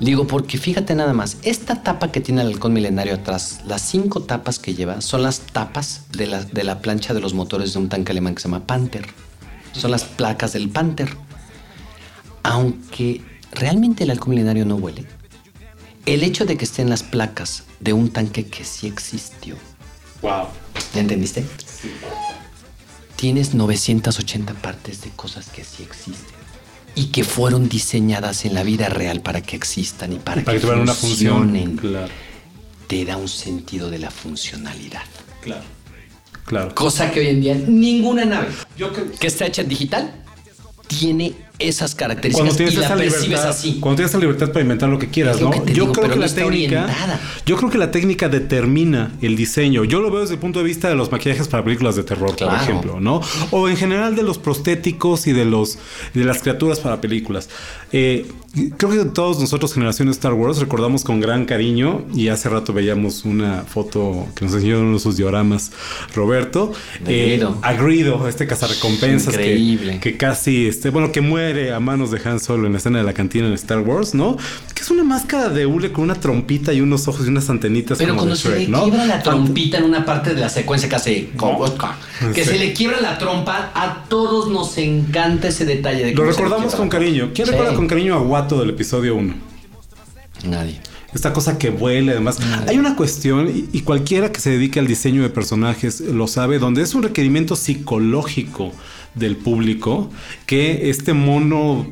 [0.00, 4.22] Digo, porque fíjate nada más, esta tapa que tiene el halcón milenario atrás, las cinco
[4.22, 7.78] tapas que lleva, son las tapas de la, de la plancha de los motores de
[7.78, 9.06] un tanque alemán que se llama Panther.
[9.72, 11.16] Son las placas del Panther.
[12.42, 15.06] Aunque realmente el halcón milenario no huele,
[16.06, 19.56] el hecho de que estén las placas de un tanque que sí existió.
[20.22, 20.48] Wow.
[20.94, 21.46] ¿Ya entendiste?
[21.64, 21.90] Sí
[23.24, 26.36] tienes 980 partes de cosas que sí existen
[26.94, 30.82] y que fueron diseñadas en la vida real para que existan y para, que, funcionen.
[30.82, 31.76] Una función.
[31.78, 32.12] Claro.
[32.86, 35.04] Te da un sentido de la funcionalidad.
[35.40, 35.64] Claro.
[36.44, 36.74] Claro.
[36.74, 38.48] Cosa que hoy en día ninguna nave
[39.18, 40.22] que está hecha en digital
[40.86, 43.78] tiene esas características y la percibes así.
[43.80, 45.64] Cuando tienes la libertad para inventar lo que quieras, ¿no?
[45.66, 49.84] yo creo que la técnica, yo creo que la técnica determina el diseño.
[49.84, 52.34] Yo lo veo desde el punto de vista de los maquillajes para películas de terror,
[52.36, 53.20] por ejemplo, ¿no?
[53.52, 55.78] O en general de los prostéticos y de los
[56.12, 57.48] de las criaturas para películas.
[57.92, 58.26] Eh,
[58.76, 63.24] creo que todos nosotros, generación Star Wars, recordamos con gran cariño, y hace rato veíamos
[63.24, 65.70] una foto que nos enseñó uno de sus dioramas,
[66.14, 66.72] Roberto.
[67.06, 71.43] Eh, Agrido, este cazarrecompensas que, que casi, este, bueno, que muere
[71.74, 74.36] a manos de Han Solo en la escena de la cantina en Star Wars, ¿no?
[74.74, 77.98] Que es una máscara de hule con una trompita y unos ojos y unas antenitas.
[77.98, 81.30] Pero cuando se le quiebra la trompita en una parte de la secuencia que hace
[82.34, 86.04] que se le quiebra la trompa, a todos nos encanta ese detalle.
[86.04, 87.30] De Lo recordamos con cariño.
[87.34, 89.34] ¿Quién recuerda con cariño a Watto del episodio 1?
[90.46, 90.80] Nadie
[91.14, 92.38] esta cosa que vuela y demás.
[92.66, 96.82] Hay una cuestión, y, cualquiera que se dedique al diseño de personajes lo sabe, donde
[96.82, 98.72] es un requerimiento psicológico
[99.14, 100.10] del público
[100.46, 101.86] que este mono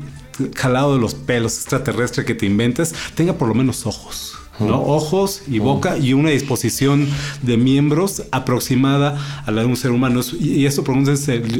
[0.55, 4.37] jalado de los pelos extraterrestre que te inventes tenga por lo menos ojos.
[4.59, 4.83] ¿no?
[4.83, 7.07] Ojos y boca y una disposición
[7.41, 10.21] de miembros aproximada a la de un ser humano.
[10.39, 10.83] Y esto,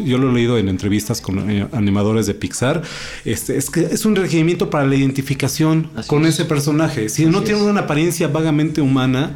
[0.06, 2.84] yo lo he leído en entrevistas con eh, animadores de Pixar,
[3.26, 7.10] este, es que es un requerimiento para la identificación con ese personaje.
[7.10, 9.36] Si no tiene una apariencia vagamente humana,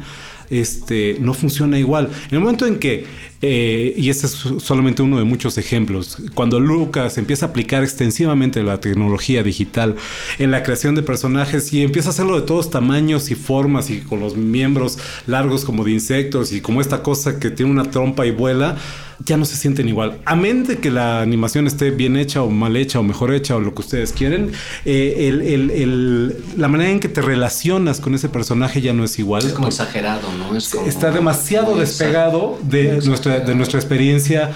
[0.50, 2.10] este, no funciona igual.
[2.28, 3.06] En el momento en que,
[3.40, 8.62] eh, y este es solamente uno de muchos ejemplos, cuando Lucas empieza a aplicar extensivamente
[8.62, 9.96] la tecnología digital
[10.38, 14.00] en la creación de personajes y empieza a hacerlo de todos tamaños y formas y
[14.00, 18.26] con los miembros largos como de insectos y como esta cosa que tiene una trompa
[18.26, 18.76] y vuela,
[19.24, 20.18] ya no se sienten igual.
[20.24, 23.56] A menos de que la animación esté bien hecha o mal hecha o mejor hecha
[23.56, 24.52] o lo que ustedes quieren,
[24.84, 29.44] eh, la manera en que te relacionas con ese personaje ya no es igual.
[29.44, 30.56] Es como exagerado, ¿no?
[30.56, 34.52] está demasiado despegado de nuestra, de nuestra experiencia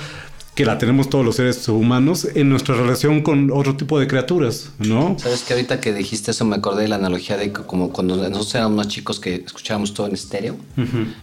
[0.55, 4.71] que la tenemos todos los seres humanos en nuestra relación con otro tipo de criaturas,
[4.79, 5.17] ¿no?
[5.19, 8.55] Sabes que ahorita que dijiste eso me acordé de la analogía de como cuando nosotros
[8.55, 10.57] éramos unos chicos que escuchábamos todo en estéreo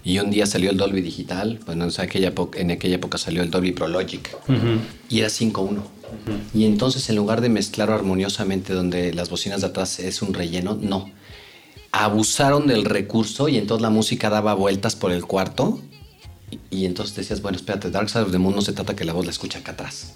[0.04, 3.52] y un día salió el Dolby digital, bueno, en aquella, en aquella época salió el
[3.52, 4.36] Dolby Pro Logic
[5.10, 5.80] y era 5.1.
[6.56, 10.76] Y entonces en lugar de mezclar armoniosamente donde las bocinas de atrás es un relleno,
[10.82, 11.12] no.
[11.92, 15.80] Abusaron del recurso y entonces la música daba vueltas por el cuarto
[16.70, 19.14] y, entonces decías, bueno, espérate, Dark Side of the Moon no se trata que la
[19.14, 20.14] voz la escucha acá atrás.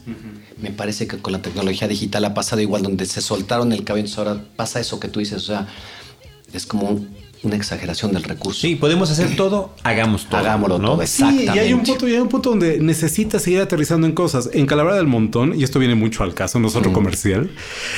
[0.58, 4.08] Me parece que con la tecnología digital ha pasado igual, donde se soltaron el cabello,
[4.18, 5.68] ahora pasa eso que tú dices, o sea,
[6.54, 8.62] es como un, una exageración del recurso.
[8.62, 10.40] Sí, podemos hacer todo, hagamos todo.
[10.40, 10.92] Hagámoslo ¿no?
[10.94, 11.52] todo, exactamente.
[11.52, 14.50] Sí, y hay un punto, y hay un punto donde necesitas seguir aterrizando en cosas.
[14.54, 16.94] En Calavera del Montón, y esto viene mucho al caso, no es otro mm.
[16.94, 17.52] comercial.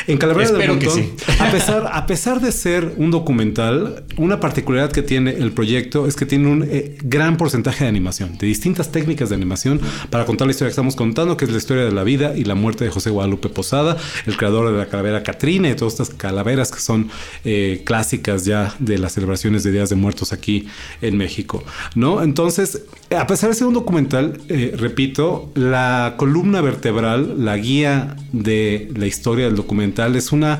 [0.08, 5.03] En Calavera del Montón, a, pesar, a pesar de ser un documental, una particularidad que
[5.03, 9.29] tiene el proyecto es que tiene un eh, gran porcentaje de animación, de distintas técnicas
[9.29, 9.79] de animación
[10.10, 12.45] para contar la historia que estamos contando, que es la historia de la vida y
[12.45, 16.10] la muerte de José Guadalupe Posada, el creador de la calavera Catrina y todas estas
[16.10, 17.10] calaveras que son
[17.43, 20.67] eh, clásicas ya de la celebración de Días de Muertos aquí
[21.02, 21.63] en México,
[21.95, 22.21] ¿no?
[22.24, 22.84] Entonces,
[23.15, 29.08] a pesar de ser un documental, eh, repito, la columna vertebral, la guía de la
[29.08, 30.60] historia del documental es una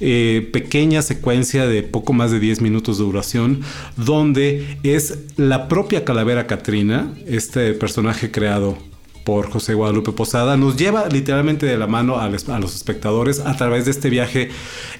[0.00, 3.60] eh, pequeña secuencia de poco más de 10 minutos de duración,
[3.96, 8.76] donde es la propia calavera Catrina, este personaje creado
[9.24, 13.86] por José Guadalupe Posada, nos lleva literalmente de la mano a, los espectadores a través
[13.86, 14.50] de este viaje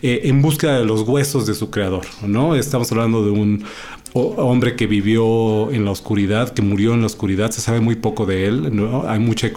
[0.03, 2.57] eh, en búsqueda de los huesos de su creador, ¿no?
[2.57, 3.65] Estamos hablando de un
[4.15, 8.27] hombre que vivió en la oscuridad, que murió en la oscuridad, se sabe muy poco
[8.27, 9.09] de él, ¿no?
[9.09, 9.51] hay mucha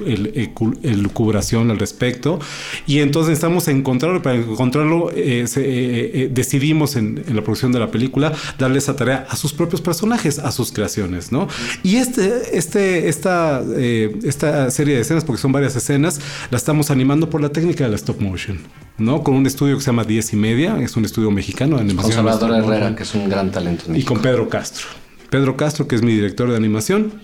[0.83, 2.39] elucubración al respecto,
[2.87, 7.91] y entonces estamos encontrarlo, para encontrarlo eh, eh, eh, decidimos en, la producción de la
[7.91, 11.47] película darle esa tarea a sus propios personajes, a sus creaciones, ¿no?
[11.83, 13.63] Y este, este, esta,
[14.23, 17.91] esta serie de escenas, porque son varias escenas, la estamos animando por la técnica de
[17.91, 18.59] la stop motion.
[18.97, 19.23] ¿no?
[19.23, 22.23] Con un estudio que se llama Diez y Media, es un estudio mexicano de animación.
[22.23, 23.95] Con Salvador Herrera, que es un gran talento.
[23.95, 24.87] Y con Pedro Castro.
[25.29, 27.21] Pedro Castro, que es mi director de animación,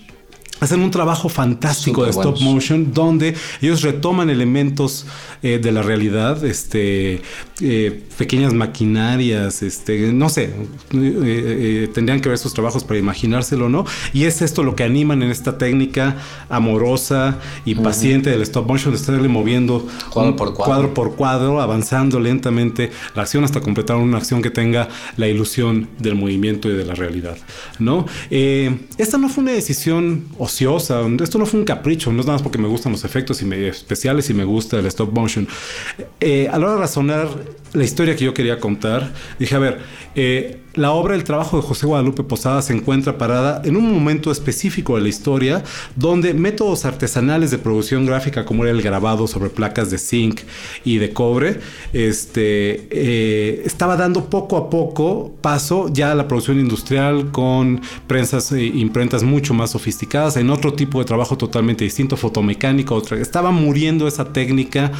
[0.60, 5.06] hacen un trabajo fantástico de stop motion donde ellos retoman elementos
[5.42, 7.20] eh, de la realidad, este,
[7.60, 10.54] eh, pequeñas maquinarias, este, no sé,
[10.92, 13.84] eh, tendrían que ver sus trabajos para imaginárselo, ¿no?
[14.12, 16.16] Y es esto lo que animan en esta técnica
[16.48, 20.64] amorosa y paciente del stop motion, de estarle moviendo cuadro por cuadro.
[20.64, 25.88] cuadro por cuadro, avanzando lentamente la acción hasta completar una acción que tenga la ilusión
[25.98, 27.36] del movimiento y de la realidad,
[27.78, 28.06] ¿no?
[28.30, 32.42] esta no fue una decisión ociosa, esto no fue un capricho, no es nada más
[32.42, 35.46] porque me gustan los efectos especiales y me gusta el stop motion.
[36.20, 37.28] Eh, a la hora de razonar
[37.72, 39.80] la historia que yo quería contar, dije, a ver,
[40.14, 44.32] eh, la obra, el trabajo de José Guadalupe Posada se encuentra parada en un momento
[44.32, 45.62] específico de la historia
[45.94, 50.40] donde métodos artesanales de producción gráfica como era el grabado sobre placas de zinc
[50.84, 51.60] y de cobre,
[51.92, 58.50] este, eh, estaba dando poco a poco paso ya a la producción industrial con prensas
[58.52, 63.18] e imprentas mucho más sofisticadas, en otro tipo de trabajo totalmente distinto, fotomecánico, otra.
[63.18, 64.90] Estaba muriendo esa técnica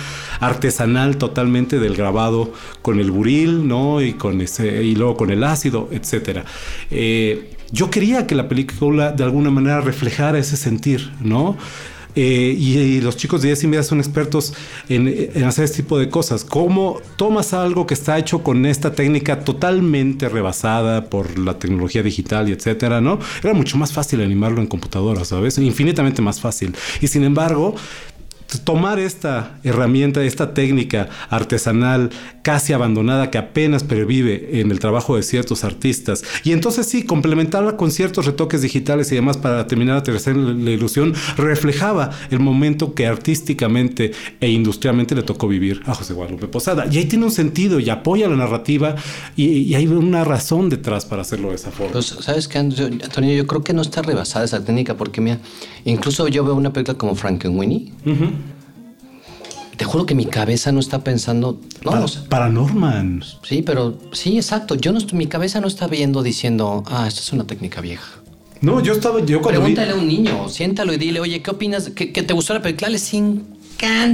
[0.41, 4.01] artesanal totalmente del grabado con el buril, ¿no?
[4.01, 6.45] Y con ese, y luego con el ácido etcétera.
[6.91, 11.57] Eh, yo quería que la película de alguna manera reflejara ese sentir, ¿no?
[12.17, 14.55] Eh, y, los chicos de 10 y media son expertos
[14.89, 15.09] en,
[15.45, 16.45] hacer este tipo de cosas.
[16.45, 22.49] ¿Cómo tomas algo que está hecho con esta técnica totalmente rebasada por la tecnología digital
[22.49, 23.19] y etcétera, ¿no?
[23.43, 25.59] Era mucho más fácil animarlo en computadora, ¿sabes?
[25.59, 26.75] Infinitamente más fácil.
[27.01, 27.75] Y sin embargo,
[28.63, 32.11] tomar esta herramienta, esta técnica artesanal
[32.43, 37.77] casi abandonada que apenas pervive en el trabajo de ciertos artistas y entonces sí, complementarla
[37.77, 42.95] con ciertos retoques digitales y demás para terminar de aterrizar la ilusión, reflejaba el momento
[42.95, 46.87] que artísticamente e industrialmente le tocó vivir a José Guadalupe Posada.
[46.91, 48.97] Y ahí tiene un sentido y apoya la narrativa
[49.37, 51.93] y, hay una razón detrás para hacerlo de esa forma.
[51.93, 53.35] Pues, ¿sabes qué, Antonio?
[53.35, 55.41] Yo creo que no está rebasada esa técnica porque, mira,
[55.85, 57.93] incluso yo veo una película como Frankenweenie.
[59.77, 61.61] Te juro que mi cabeza no está pensando.
[61.85, 63.23] No, Paranorman.
[63.43, 64.75] Sí, pero sí, exacto.
[64.77, 68.21] Yo no, mi cabeza no está viendo diciendo, ah, esta es una técnica vieja.
[68.61, 69.21] No, yo estaba.
[69.25, 71.91] Yo cuando Pregúntale a un niño, siéntalo y dile, oye, ¿qué opinas?
[71.91, 72.89] ¿Que, te gustó la película?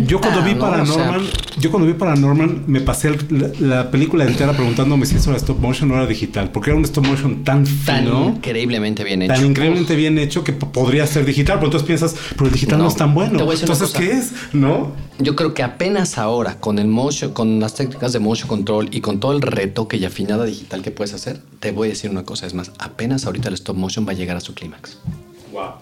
[0.07, 1.23] Yo cuando vi Paranorman,
[1.59, 3.17] yo cuando vi Paranorman me pasé
[3.61, 6.85] la, película entera preguntándome si eso era stop motion o era digital, porque era un
[6.85, 11.25] stop motion tan fino, tan increíblemente bien hecho, tan increíblemente bien hecho que podría ser
[11.25, 13.39] digital, pero entonces piensas, pero el digital no, es tan bueno.
[13.53, 14.33] Entonces, ¿qué es?
[14.53, 14.93] ¿No?
[15.19, 19.01] Yo creo que apenas ahora con el motion, con las técnicas de motion control y
[19.01, 22.25] con todo el retoque y afinada digital que puedes hacer, te voy a decir una
[22.25, 24.99] cosa, es más, apenas ahorita el stop motion va a llegar a su clímax.
[25.53, 25.75] Wow.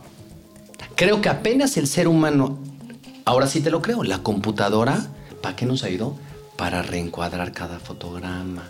[0.96, 2.58] Creo que apenas el ser humano
[3.28, 4.04] Ahora sí te lo creo.
[4.04, 5.06] La computadora,
[5.42, 6.16] ¿para qué nos ayudó?
[6.56, 8.62] Para reencuadrar cada fotograma,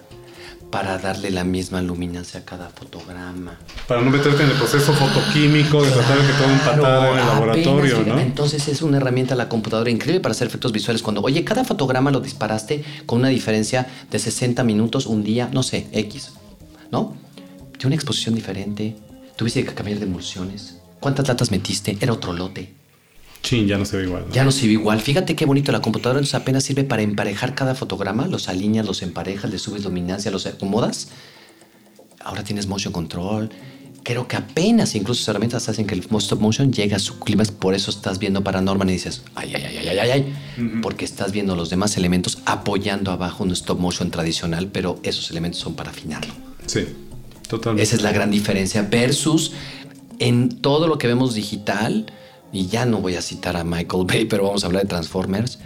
[0.72, 3.56] para darle la misma luminancia a cada fotograma.
[3.86, 7.26] Para no meterte en el proceso fotoquímico de tratar de que todo empatara en el
[7.26, 8.18] laboratorio, ¿no?
[8.18, 11.02] Entonces es una herramienta la computadora increíble para hacer efectos visuales.
[11.02, 15.62] Cuando, oye, cada fotograma lo disparaste con una diferencia de 60 minutos, un día, no
[15.62, 16.32] sé, X,
[16.90, 17.14] ¿no?
[17.78, 18.96] De una exposición diferente.
[19.36, 20.80] Tuviste que cambiar de emulsiones.
[20.98, 21.96] ¿Cuántas latas metiste?
[22.00, 22.77] Era otro lote.
[23.42, 24.24] Chin, ya no se ve igual.
[24.32, 25.00] Ya no se ve igual.
[25.00, 25.72] Fíjate qué bonito.
[25.72, 28.26] La computadora entonces apenas sirve para emparejar cada fotograma.
[28.26, 31.08] Los alineas, los emparejas, le subes luminancia, los acomodas.
[32.24, 33.50] Ahora tienes motion control.
[34.02, 37.44] Creo que apenas incluso sus herramientas hacen que el stop motion llegue a su clima.
[37.58, 40.34] Por eso estás viendo Paranorman y dices, ay, ay, ay, ay, ay, ay.
[40.82, 45.60] Porque estás viendo los demás elementos apoyando abajo un stop motion tradicional, pero esos elementos
[45.60, 46.32] son para afinarlo.
[46.66, 46.86] Sí,
[47.48, 47.82] totalmente.
[47.82, 49.52] Esa es la gran diferencia versus
[50.18, 52.06] en todo lo que vemos digital
[52.52, 55.58] y ya no voy a citar a Michael Bay, pero vamos a hablar de Transformers,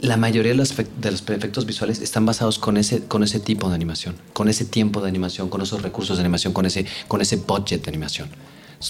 [0.00, 3.68] la mayoría de los, de los efectos visuales están basados con ese, con ese tipo
[3.68, 7.20] de animación, con ese tiempo de animación, con esos recursos de animación, con ese, con
[7.20, 8.28] ese budget de animación.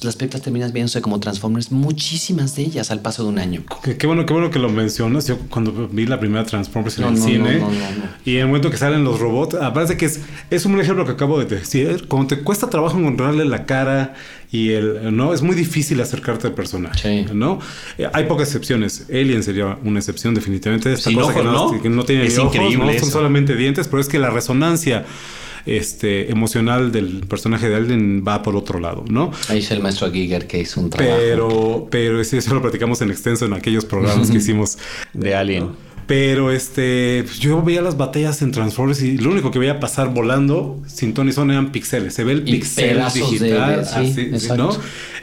[0.03, 3.65] Las películas terminas viéndose como Transformers, muchísimas de ellas al paso de un año.
[3.99, 5.27] Qué, bueno, qué bueno que lo mencionas.
[5.27, 7.63] Yo cuando vi la primera Transformers en el cine
[8.25, 10.21] y en el momento que salen los robots, aparte que es,
[10.51, 14.15] es un ejemplo que acabo de decir, cuando te cuesta trabajo encontrarle la cara
[14.51, 17.59] y el no es muy difícil acercarte al personaje, ¿no?
[17.97, 19.07] Eh, hay pocas excepciones.
[19.11, 20.93] Alien sería una excepción definitivamente.
[20.93, 22.99] Esta cosa que, no, que, no, tiene es ojos, ¿no?
[22.99, 25.05] son solamente dientes, pero es que la resonancia
[25.67, 29.33] este, emocional del personaje de Alien va por otro lado, ¿no?
[29.49, 31.17] Ahí es el maestro Giger que hizo un trabajo.
[31.19, 34.79] Pero, pero eso lo platicamos en extenso en aquellos programas que hicimos
[35.13, 35.89] de Alien.
[36.09, 40.15] Pero este, pues, yo veía las batallas en Transformers y lo único que veía pasar
[40.15, 42.15] volando sin Tony Son eran píxeles.
[42.15, 44.71] Se ve el pixel digital, así, ¿no?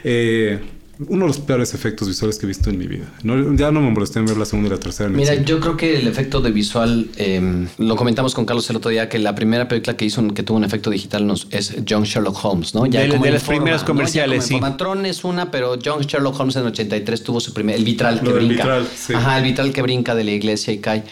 [0.04, 0.60] Eh,
[0.98, 3.04] uno de los peores efectos visuales que he visto en mi vida.
[3.22, 5.10] ya no me molesté en ver la segunda y la tercera.
[5.10, 8.90] Mira, yo creo que el efecto de visual, em, lo comentamos con Carlos el otro
[8.90, 12.04] día, que la primera película que hizo que tuvo un efecto digital nos, es John
[12.04, 12.86] Sherlock Holmes, ¿no?
[12.86, 14.58] Ya de, las primeras comerciales, ¿no?
[14.58, 15.08] sí.
[15.08, 18.32] es una, pero John Sherlock Holmes en el 83 tuvo su primer, el vitral que
[18.32, 18.54] brinca.
[18.54, 19.12] Vitral, sí.
[19.12, 21.02] Ajá, el vitral que brinca de la iglesia y cae.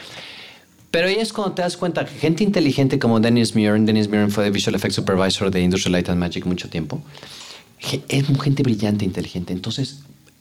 [0.90, 4.30] Pero ahí es cuando te das cuenta que gente inteligente como Dennis Muren, Dennis Muren
[4.30, 7.02] fue de Visual Effects Supervisor de Industrial Light and Magic mucho tiempo,
[8.08, 9.52] es gente brillante, inteligente.
[9.52, 10.00] Entonces,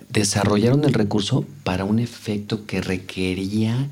[0.09, 3.89] desarrollaron el recurso para un efecto que requería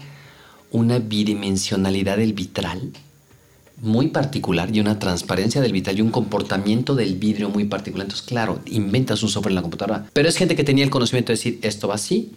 [0.71, 2.91] una bidimensionalidad del vitral
[3.81, 8.05] muy particular y una transparencia del vitral y un comportamiento del vidrio muy particular.
[8.05, 10.05] Entonces, claro, inventas un software en la computadora.
[10.13, 12.31] Pero es gente que tenía el conocimiento de decir, esto va así,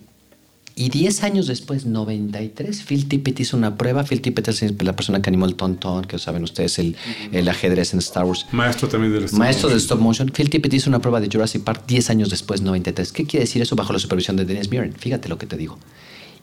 [0.76, 4.02] y 10 años después, 93, Phil Tippett hizo una prueba.
[4.02, 6.96] Phil Tippett es la persona que animó el Tonton, que saben ustedes, el,
[7.30, 8.46] el ajedrez en Star Wars.
[8.50, 10.30] Maestro también del stop Maestro de stop motion.
[10.30, 13.12] Phil Tippett hizo una prueba de Jurassic Park 10 años después, 93.
[13.12, 14.94] ¿Qué quiere decir eso bajo la supervisión de Dennis Muren?
[14.94, 15.78] Fíjate lo que te digo.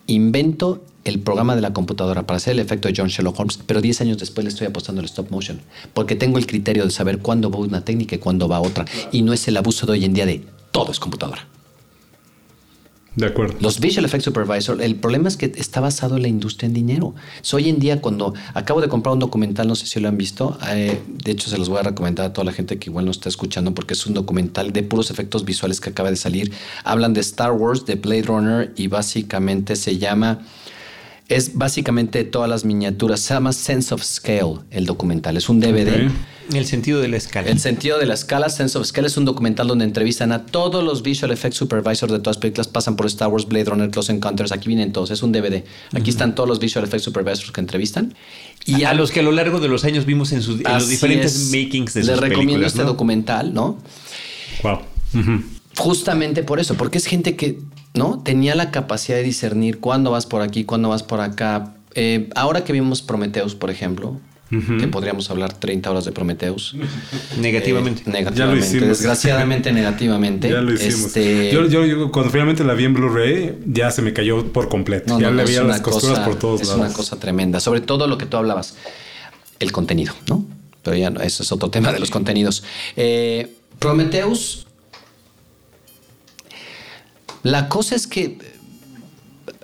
[0.08, 3.82] Invento el programa de la computadora para hacer el efecto de John Sherlock Holmes, pero
[3.82, 5.62] 10 años después le estoy apostando al stop motion,
[5.94, 9.24] porque tengo el criterio de saber cuándo va una técnica y cuándo va otra, y
[9.24, 11.48] no es el abuso de hoy en día de todo es computadora.
[13.16, 13.56] De acuerdo.
[13.60, 17.14] Los Visual Effects Supervisor, el problema es que está basado en la industria en dinero.
[17.52, 20.58] hoy en día, cuando acabo de comprar un documental, no sé si lo han visto,
[20.70, 23.12] eh, de hecho se los voy a recomendar a toda la gente que igual no
[23.12, 26.54] está escuchando, porque es un documental de puros efectos visuales que acaba de salir.
[26.86, 30.40] Hablan de Star Wars, de Blade Runner y básicamente se llama
[31.28, 33.20] es básicamente todas las miniaturas.
[33.20, 35.38] Se llama Sense of Scale el documental.
[35.38, 36.10] Es un DVD.
[36.54, 37.50] El sentido de la escala.
[37.50, 40.84] El sentido de la escala, Sense of Scale, es un documental donde entrevistan a todos
[40.84, 44.12] los visual effects supervisors de todas las películas, pasan por Star Wars, Blade Runner, Close
[44.12, 45.64] Encounters, aquí vienen todos, es un DVD.
[45.94, 48.14] Aquí están todos los visual effects supervisors que entrevistan.
[48.66, 51.52] Y a, los que a lo largo de los años vimos en, sus, los diferentes
[51.52, 53.80] makings de Les recomiendo este documental, ¿no?
[54.64, 54.80] Wow.
[55.78, 57.60] Justamente por eso, porque es gente que,
[57.94, 58.22] ¿no?
[58.24, 61.74] Tenía la capacidad de discernir cuándo vas por aquí, cuándo vas por acá.
[61.96, 64.20] Eh, ahora que vimos Prometheus, por ejemplo,
[64.50, 66.76] que podríamos hablar 30 horas de Prometheus.
[67.40, 68.04] negativamente.
[68.08, 68.82] Eh, negativamente.
[68.82, 70.50] Desgraciadamente, negativamente.
[70.50, 71.06] Ya lo hicimos.
[71.06, 75.20] Este, yo, yo, cuando finalmente la vi en Blu-ray, ya se me cayó por completo.
[75.20, 76.76] ya le veía las costuras por todos lados.
[76.76, 77.60] Es una cosa tremenda.
[77.62, 78.76] Sobre todo lo que tú hablabas,
[79.60, 80.44] el contenido, ¿no?
[80.84, 82.64] Pero ya no, eso es otro tema de los contenidos.
[82.98, 84.68] Eh, Prometheus.
[87.44, 88.38] La cosa es que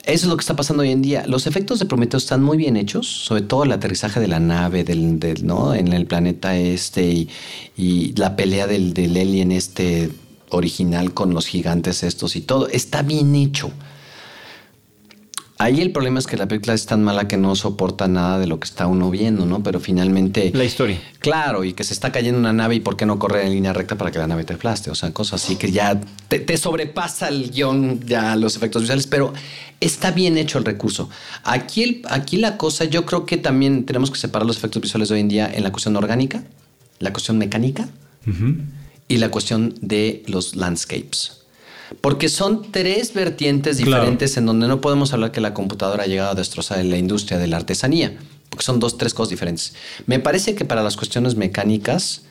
[0.08, 1.26] eso es lo que está pasando hoy en día.
[1.28, 4.86] Los efectos de Prometeo están muy bien hechos, sobre todo el aterrizaje de la nave
[4.86, 5.76] del, ¿no?
[5.76, 7.28] en el planeta este
[7.76, 10.10] y, la pelea del, del alien este
[10.50, 12.70] original con los gigantes estos y todo.
[12.70, 13.72] Está bien hecho.
[15.60, 18.46] Ahí el problema es que la película es tan mala que no soporta nada de
[18.46, 19.64] lo que está uno viendo, ¿no?
[19.64, 20.52] Pero finalmente...
[20.54, 21.02] La historia.
[21.18, 23.74] Claro, y que se está cayendo una nave y por qué no correr en línea
[23.74, 24.92] recta para que la nave te aplaste.
[24.92, 29.34] O sea, cosas así que ya te, sobrepasa el guion, ya los efectos visuales, pero
[29.80, 31.10] está bien hecho el recurso.
[31.44, 35.16] Aquí, aquí la cosa, yo creo que también tenemos que separar los efectos visuales de
[35.16, 36.44] hoy en día en la cuestión orgánica,
[37.00, 37.90] la cuestión mecánica
[39.08, 41.47] y la cuestión de los landscapes.
[42.02, 46.32] Porque son tres vertientes diferentes en donde no podemos hablar que la computadora ha llegado
[46.32, 48.18] a destrozar la industria de la artesanía,
[48.50, 49.74] porque son dos, tres cosas diferentes.
[50.06, 52.24] Me parece que para las cuestiones mecánicas,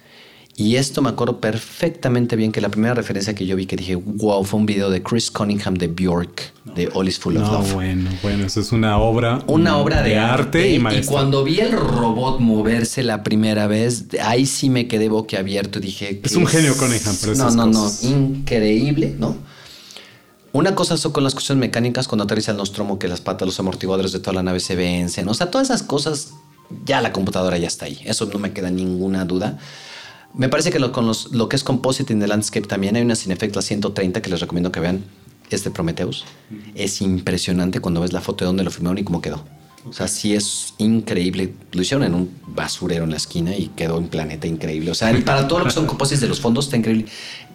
[0.59, 3.95] y esto me acuerdo perfectamente bien que la primera referencia que yo vi que dije,
[3.95, 7.75] wow, fue un video de Chris Cunningham de Bjork, de All is Full of no,
[7.75, 9.43] Bueno, bueno, eso es una obra.
[9.49, 14.47] Una obra de, arte, y, y, cuando vi el robot moverse la primera vez, ahí
[14.47, 15.79] sí me quedé boquiabierto.
[15.79, 19.37] Dije, es un genio Cunningham, pero No, no, no, increíble, ¿no?
[20.57, 23.61] Una cosa son con las cuestiones mecánicas cuando aterriza el Nostromo, que las patas, los
[23.61, 25.29] amortiguadores de toda la nave se vencen.
[25.29, 26.31] O sea, todas esas cosas,
[26.87, 28.01] ya la computadora ya está ahí.
[28.07, 29.59] Eso no me queda ninguna duda.
[30.35, 33.03] Me parece que lo, con los, lo que es composite in the landscape también hay
[33.03, 35.05] una Cinefect la 130 que les recomiendo que vean.
[35.51, 36.25] Es de Prometheus.
[36.75, 39.45] Es impresionante cuando ves la foto de donde lo filmaron y cómo quedó.
[39.89, 41.55] O sea, sí es increíble.
[41.73, 44.91] Lo hicieron en un basurero en la esquina y quedó un planeta increíble.
[44.91, 47.07] O sea, para todo lo que son composites de los fondos está increíble.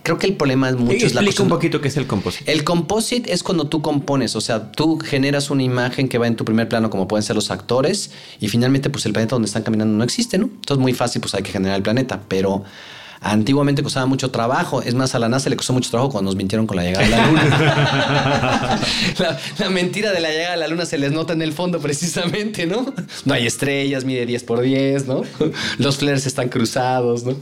[0.03, 0.93] Creo que el problema es mucho.
[0.93, 2.51] Explica es la un poquito qué es el composite.
[2.51, 6.35] El composite es cuando tú compones, o sea, tú generas una imagen que va en
[6.35, 9.63] tu primer plano, como pueden ser los actores, y finalmente, pues el planeta donde están
[9.63, 10.45] caminando no existe, ¿no?
[10.45, 12.63] Entonces, muy fácil, pues hay que generar el planeta, pero
[13.23, 14.81] Antiguamente costaba mucho trabajo.
[14.81, 17.05] Es más, a la NASA le costó mucho trabajo cuando nos mintieron con la llegada
[17.05, 18.79] a la Luna.
[19.59, 22.65] la, mentira de la llegada a la Luna se les nota en el fondo precisamente,
[22.65, 22.91] ¿no?
[23.25, 25.21] No hay estrellas, mide 10 por 10, ¿no?
[25.77, 27.35] Los flares están cruzados, ¿no?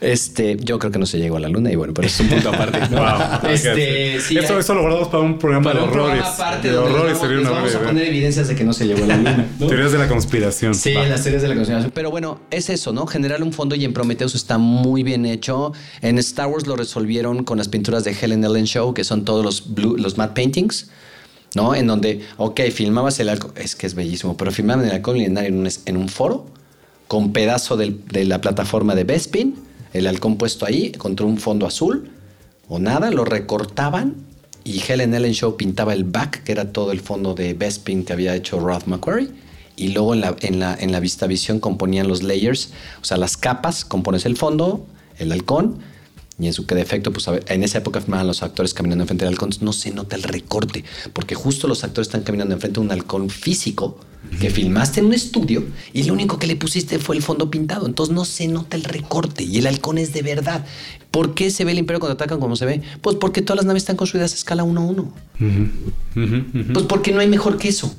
[0.00, 2.28] Este, yo creo que no se llegó a la luna y bueno, pero es un
[2.28, 2.78] punto aparte.
[3.48, 6.24] Este, sí, eso, lo guardamos para un programa de horrores.
[6.62, 9.16] de horrores sería una vamos a poner evidencias de que no se llegó a la
[9.16, 9.46] luna.
[9.58, 10.74] Teorías de la conspiración.
[10.74, 11.92] Sí, las teorías de la conspiración.
[11.94, 13.06] Pero bueno, es eso, ¿no?
[13.06, 15.72] Generar un fondo y en Prometheus está muy bien hecho.
[16.02, 19.44] En Star Wars lo resolvieron con las pinturas de Helen Ellen Show, que son todos
[19.44, 20.90] los, blue, los matte paintings.
[21.54, 21.74] ¿no?
[21.74, 25.36] En donde, ok, filmabas el alcohol, es que es bellísimo, pero filmaban el alcohol en
[25.38, 26.46] un, en un foro
[27.06, 32.10] con pedazo de la plataforma de Bespin el halcón puesto ahí contra un fondo azul
[32.68, 34.28] o nada, lo recortaban
[34.64, 38.12] y Helen Ellen Show pintaba el back, que era todo el fondo de Bespin que
[38.12, 39.30] había hecho Ralph McQuarrie.
[39.76, 43.16] Y luego en la, en la, en la vista visión componían los layers, o sea,
[43.16, 44.84] las capas, compones el fondo,
[45.18, 45.78] el halcón,
[46.38, 49.34] y en su que defecto, pues en esa época filmaban los actores caminando enfrente del
[49.34, 52.92] halcón, no se nota el recorte, porque justo los actores están caminando enfrente de un
[52.92, 53.98] halcón físico
[54.40, 57.86] que filmaste en un estudio y lo único que le pusiste fue el fondo pintado.
[57.86, 60.64] Entonces no se nota el recorte y el halcón es de verdad.
[61.10, 62.82] ¿Por qué se ve el imperio cuando atacan como se ve?
[63.00, 65.12] Pues porque todas las naves están construidas a escala 1 a 1.
[66.72, 67.94] Pues porque no hay mejor que eso.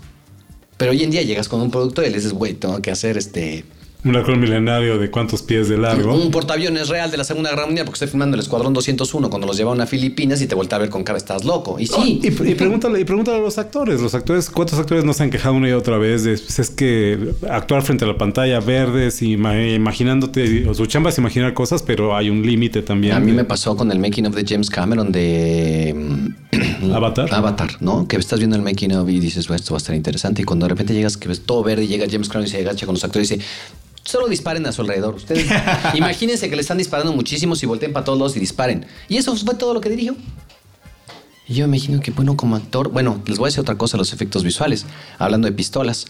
[0.77, 3.17] Pero hoy en día llegas con un producto y le dices, güey, tengo que hacer
[3.17, 3.65] este
[4.05, 6.13] un halcón milenario de cuántos pies de largo.
[6.13, 9.45] Un portaaviones real de la Segunda Guerra Mundial, porque estoy filmando el Escuadrón 201 cuando
[9.45, 11.77] los llevaban a Filipinas y te vuelta a ver con cara, estás loco.
[11.79, 12.21] Y sí.
[12.23, 13.99] y, pregúntale, y pregúntale a los actores.
[13.99, 16.23] Los actores, ¿cuántos actores no se han quejado una y otra vez?
[16.23, 21.09] De, pues, es que actuar frente a la pantalla verdes y imaginándote, o su chamba
[21.09, 23.15] es imaginar cosas, pero hay un límite también.
[23.15, 27.33] A mí me pasó con el making of de James Cameron de mm, Avatar.
[27.33, 28.07] Avatar, ¿no?
[28.07, 30.41] Que estás viendo el making of y dices, bueno, esto va a estar interesante.
[30.41, 32.59] Y cuando de repente llegas que ves todo verde y llega James Cameron y se
[32.59, 33.47] agacha con los actores y dice,
[34.10, 35.16] solo disparen a su alrededor.
[35.16, 35.47] Ustedes
[35.93, 38.86] imagínense que le están disparando muchísimos y volteen para todos lados y disparen.
[39.07, 40.16] Y eso fue todo lo que dirigió.
[41.47, 44.14] Y yo imagino que, bueno, como actor, bueno, les voy a decir otra cosa, los
[44.14, 44.86] efectos visuales,
[45.18, 46.05] hablando de pistolas.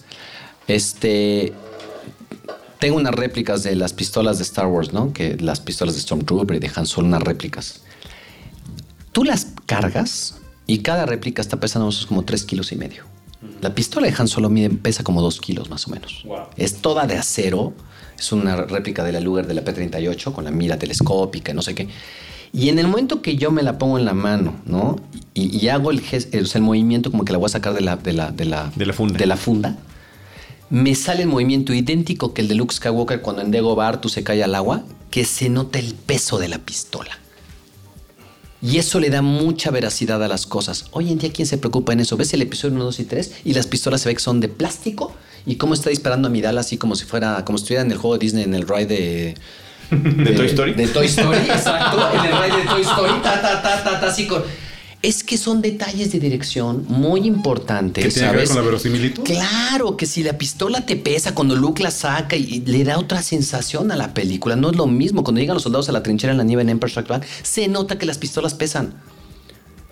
[0.68, 1.54] Este,
[2.80, 5.14] tengo unas réplicas de las pistolas de Star Wars, ¿no?
[5.14, 7.82] Que las pistolas de Stormtrooper y de Han Solo, unas réplicas.
[9.12, 10.36] Tú las cargas
[10.68, 13.04] y cada réplica está pesando como 3 kilos y medio.
[13.62, 16.26] La pistola de Han Solo pesa como 2 kilos más o menos.
[16.58, 17.74] Es toda de acero.
[18.20, 21.74] Es una réplica de la Luger de la P-38 con la mira telescópica, no sé
[21.74, 21.88] qué.
[22.51, 24.97] Y en el momento que yo me la pongo en la mano, ¿no?
[25.34, 28.32] Y, hago el, el, movimiento como que la voy a sacar de la, de la,
[28.32, 29.17] de la, de la funda.
[29.17, 29.78] De la funda
[30.70, 34.24] me sale el movimiento idéntico que el de Luke Skywalker cuando en Dagobah tú se
[34.24, 37.17] cae al agua, que se nota el peso de la pistola.
[38.61, 40.86] Y eso le da mucha veracidad a las cosas.
[40.91, 42.17] Hoy en día, ¿quién se preocupa en eso?
[42.17, 43.32] ¿Ves el episodio 1, 2 y 3?
[43.45, 45.13] Y las pistolas se ve que son de plástico.
[45.45, 47.97] Y cómo está disparando a Midal así como si fuera, como si estuviera en el
[47.97, 49.35] juego de Disney, en el ride de...
[49.91, 50.73] ¿De, Toy Story?
[50.73, 51.97] De Toy Story, exacto.
[52.13, 54.43] en el ride de Toy Story, ta, ta, ta, ta, ta, así con
[55.01, 58.03] es que son detalles de dirección muy importantes.
[58.03, 59.23] ¿Que tiene que ver con la verosimilitud?
[59.23, 63.21] Claro, que si la pistola te pesa cuando Luke la saca y, le da otra
[63.21, 64.57] sensación a la película.
[64.57, 65.23] No es lo mismo.
[65.23, 67.69] Cuando llegan los soldados a la trinchera en la nieve en Empire Strikes Back, se
[67.69, 68.93] nota que las pistolas pesan.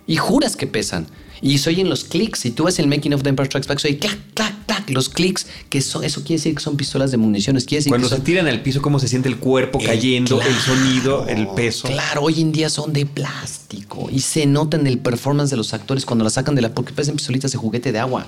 [0.08, 1.08] Y juras que pesan.
[1.42, 2.40] Y se oyen los clics.
[2.40, 4.90] Si tú ves el making of the Empire Strikes Back, se oye clac, clac, clac,
[4.90, 5.48] los clics.
[5.70, 7.66] Que eso quiere decir que son pistolas de municiones.
[7.66, 11.28] Quiere decir Cuando se tiran al piso, cómo se siente el cuerpo cayendo, el sonido,
[11.28, 11.88] el peso.
[11.88, 14.10] Claro, hoy en día son de plástico.
[14.12, 16.74] Y se nota en el performance de los actores cuando la sacan de la.
[16.74, 18.28] Porque parecen pistolitas de juguete de agua.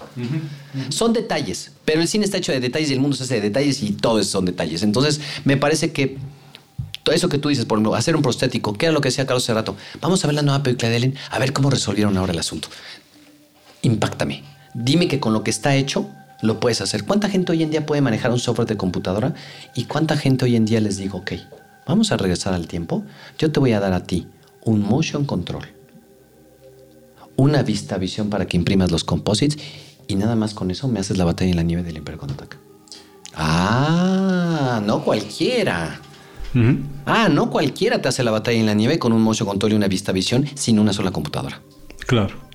[0.90, 1.72] Son detalles.
[1.86, 3.92] Pero el cine está hecho de detalles y el mundo se hace de detalles y
[3.92, 4.84] todo eso son detalles.
[4.84, 6.18] Entonces, me parece que
[7.04, 9.26] todo eso que tú dices, por ejemplo, hacer un prostético, ¿qué era lo que decía
[9.26, 9.76] Carlos hace rato?
[10.02, 12.68] Vamos a ver la nueva película de Ellen, a ver cómo resolvieron ahora el asunto.
[13.82, 14.44] Impactame.
[14.74, 16.10] Dime que con lo que está hecho
[16.42, 17.06] lo puedes hacer.
[17.06, 19.34] ¿Cuánta gente hoy en día puede manejar un software de computadora?
[19.76, 21.34] ¿Y cuánta gente hoy en día les digo, ok,
[21.88, 23.04] vamos a regresar al tiempo?
[23.38, 24.28] Yo te voy a dar a ti
[24.64, 25.68] un motion control,
[27.36, 29.58] una vista visión para que imprimas los composites
[30.08, 32.58] y nada más con eso me haces la batalla en la nieve del Imperio Contraataca.
[33.36, 36.02] Ah, no cualquiera.
[37.06, 39.76] Ah, no cualquiera te hace la batalla en la nieve con un motion control y
[39.76, 41.62] una vista visión sin una sola computadora.
[42.08, 42.49] Claro,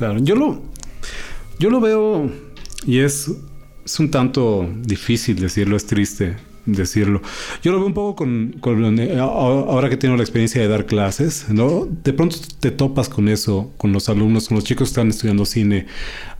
[0.00, 0.18] claro.
[0.20, 0.62] Yo lo,
[1.58, 2.30] yo lo veo
[2.86, 3.30] y es,
[3.84, 7.20] es un tanto difícil decirlo, es triste decirlo.
[7.62, 8.56] Yo lo veo un poco con,
[9.20, 11.86] ahora que tengo la experiencia de dar clases, ¿no?
[11.86, 15.44] De pronto te topas con eso, con los alumnos, con los chicos que están estudiando
[15.44, 15.86] cine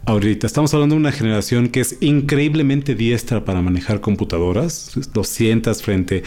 [0.06, 0.46] ahorita.
[0.46, 6.22] Estamos hablando de una generación que es increíblemente diestra para manejar computadoras, 200 frente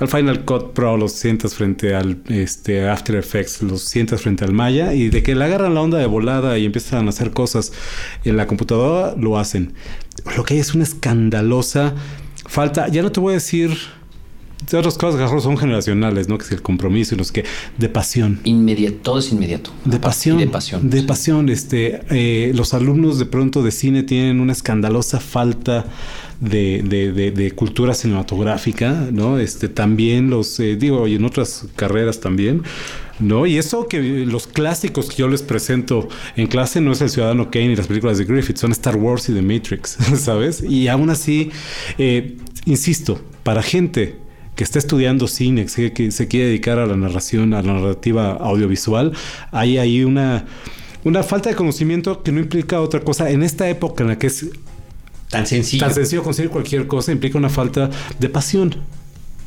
[0.00, 4.52] al Final Cut Pro los sientas frente al este, After Effects, los sientas frente al
[4.52, 7.72] Maya y de que le agarran la onda de volada y empiezan a hacer cosas
[8.24, 9.74] en la computadora, lo hacen.
[10.36, 11.94] Lo que hay es una escandalosa
[12.46, 13.99] falta, ya no te voy a decir de
[14.72, 16.38] otras cosas que son generacionales, ¿no?
[16.38, 17.44] Que es el compromiso y los que
[17.78, 18.40] de pasión.
[18.44, 19.70] Inmediato, todo es inmediato.
[19.84, 20.38] De pasión.
[20.38, 20.90] de pasión.
[20.90, 21.48] De pasión.
[21.48, 25.86] Este, eh, los alumnos de pronto de cine tienen una escandalosa falta
[26.40, 29.38] de, de, de, cultura cinematográfica, ¿no?
[29.38, 32.62] Este, también los, eh, digo, y en otras carreras también,
[33.18, 33.46] ¿no?
[33.46, 37.50] Y eso que los clásicos que yo les presento en clase no es El Ciudadano
[37.50, 40.62] Kane y las películas de Griffith, son Star Wars y The Matrix, ¿sabes?
[40.62, 41.50] Y aún así,
[41.98, 44.16] eh, insisto, para gente
[44.60, 49.10] que está estudiando cine, que se quiere dedicar a la narración, a la narrativa audiovisual,
[49.52, 50.44] hay ahí una,
[51.02, 53.30] una falta de conocimiento que no implica otra cosa.
[53.30, 54.50] En esta época en la que es
[55.30, 55.86] Tan sencillo.
[55.86, 57.88] Tan sencillo conseguir cualquier cosa implica una falta
[58.18, 58.76] de pasión.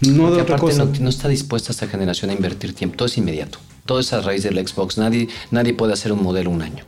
[0.01, 0.87] No de otra cosa.
[0.99, 2.97] No, está dispuesta esta generación a invertir tiempo.
[2.97, 3.59] Todo es inmediato.
[3.85, 4.97] Todo es a raíz del Xbox.
[4.97, 6.85] Nadie, nadie puede hacer un modelo un año.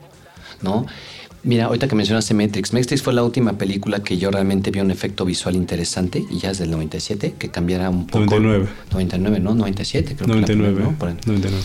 [0.64, 0.88] ¿No?
[1.46, 4.90] Mira, ahorita que mencionaste Matrix, Matrix fue la última película que yo realmente vi un
[4.90, 8.26] efecto visual interesante y ya es del 97, que cambiara un poco.
[8.26, 8.68] 99.
[8.92, 9.54] 99, ¿no?
[9.54, 11.58] 97, creo 99, que 99.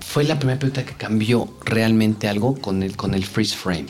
[0.00, 3.86] Fue la primera película que cambió realmente algo con el, con el freeze frame.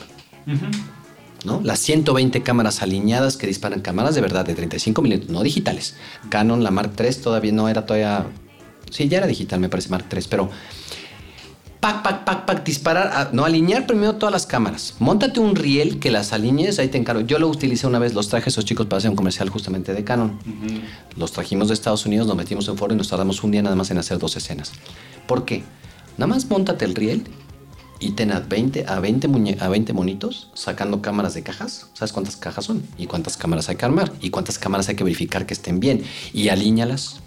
[1.63, 5.95] Las 120 cámaras alineadas que disparan cámaras de verdad de 35 minutos, no digitales.
[6.29, 8.25] Canon, la Mark III todavía no era todavía...
[8.89, 10.49] Sí, ya era digital, me parece Mark III, pero...
[11.85, 14.95] Pac, pac, pac, pac, disparar, no, alinear primero todas las cámaras.
[14.97, 17.21] Móntate un riel que las alinees, ahí te encargo.
[17.21, 19.93] Yo lo utilicé una vez, los traje a esos chicos para hacer un comercial justamente
[19.93, 20.39] de Canon.
[21.15, 23.75] Los trajimos de Estados Unidos, nos metimos en foro y nos tardamos un día nada
[23.75, 24.71] más en hacer dos escenas.
[25.27, 25.63] ¿Por qué?
[26.17, 27.21] Nada más móntate el riel
[27.99, 31.91] y ten a 20, a 20, a 20 monitos sacando cámaras de cajas.
[31.93, 32.81] ¿Sabes cuántas cajas son?
[32.97, 34.11] ¿Y cuántas cámaras hay que armar?
[34.21, 36.03] ¿Y cuántas cámaras hay que verificar que estén bien?
[36.33, 37.17] Y alíñalas,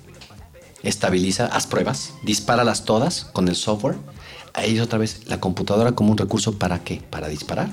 [0.82, 3.98] estabiliza, haz pruebas, dispáralas todas con el software.
[4.54, 7.02] Ahí otra vez la computadora como un recurso para qué?
[7.10, 7.70] Para disparar.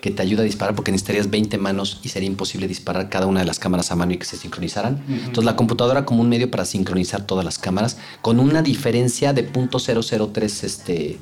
[0.00, 3.40] Que te ayuda a disparar porque necesitarías 20 manos y sería imposible disparar cada una
[3.40, 5.04] de las cámaras a mano y que se sincronizaran.
[5.08, 9.52] Entonces la computadora como un medio para sincronizar todas las cámaras con una diferencia de
[9.52, 11.18] .003 este,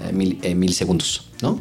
[0.00, 1.60] eh, mil, eh, mil, segundos, ¿no?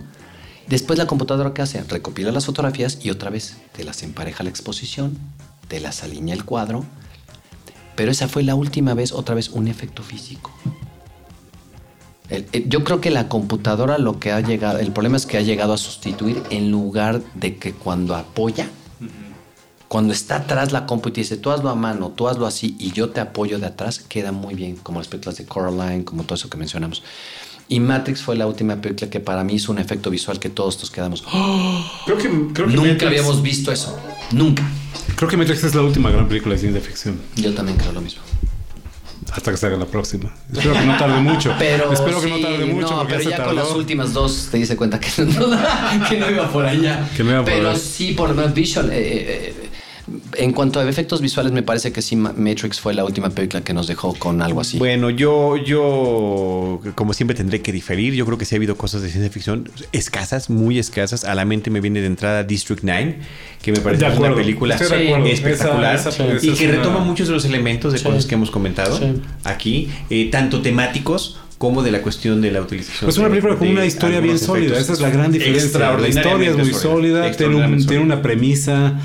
[0.67, 1.84] Después la computadora ¿qué hace?
[1.84, 5.17] Recopila las fotografías y otra vez te las empareja la exposición,
[5.67, 6.86] te las alinea el cuadro,
[7.95, 10.51] pero esa fue la última vez, otra vez, un efecto físico.
[12.67, 15.73] Yo creo que la computadora lo que ha llegado, el problema es que ha llegado
[15.73, 18.69] a sustituir en lugar de que cuando apoya,
[19.88, 22.77] cuando está atrás la compu y te dice, tú hazlo a mano, tú hazlo así
[22.79, 26.23] y yo te apoyo de atrás, queda muy bien, como las películas de Coraline, como
[26.23, 27.03] todo eso que mencionamos.
[27.67, 30.79] Y Matrix fue la última película que para mí hizo un efecto visual que todos
[30.79, 31.23] nos quedamos.
[32.05, 32.29] Creo que,
[32.67, 33.97] Nunca habíamos visto eso.
[34.32, 34.63] Nunca.
[35.15, 37.19] Creo que Matrix es la última gran película de ciencia ficción.
[37.36, 38.21] Yo también creo lo mismo.
[39.32, 40.29] Hasta que se haga la próxima.
[40.51, 41.55] Espero que no tarde mucho.
[41.59, 42.89] Pero Espero que no tarde mucho.
[42.91, 45.57] No, pero ya, con las últimas dos te dice cuenta que no,
[46.09, 47.09] que no iba por allá.
[47.15, 48.91] Que no iba por pero sí, por lo menos Visual.
[48.91, 49.70] Eh, eh, eh
[50.38, 53.73] en cuanto a efectos visuales, me parece que sí, Matrix fue la última película que
[53.73, 54.77] nos dejó con algo así.
[54.77, 58.13] Bueno, yo, yo, como siempre, tendré que diferir.
[58.13, 61.23] Yo creo que sí ha habido cosas de ciencia ficción escasas, muy escasas.
[61.23, 63.19] A la mente me viene de entrada District 9,
[63.61, 65.99] que me parece una película espectacular
[66.41, 68.99] y que retoma muchos de los elementos de cosas que hemos comentado
[69.43, 73.07] aquí, eh, tanto temáticos como de la cuestión de la utilización.
[73.07, 75.79] Es una película con una historia bien sólida, esa es la gran diferencia.
[75.99, 78.99] La historia es muy sólida, tiene una premisa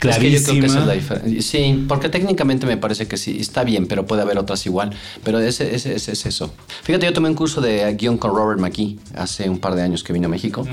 [0.00, 0.66] clarísima.
[0.66, 1.42] Es la diferencia.
[1.42, 4.92] Sí, porque técnicamente me parece que sí, está bien, pero puede haber otras igual.
[5.24, 6.52] Pero ese, ese, ese es eso.
[6.82, 10.04] Fíjate, yo tomé un curso de guion con Robert McKee hace un par de años
[10.04, 10.66] que vino a México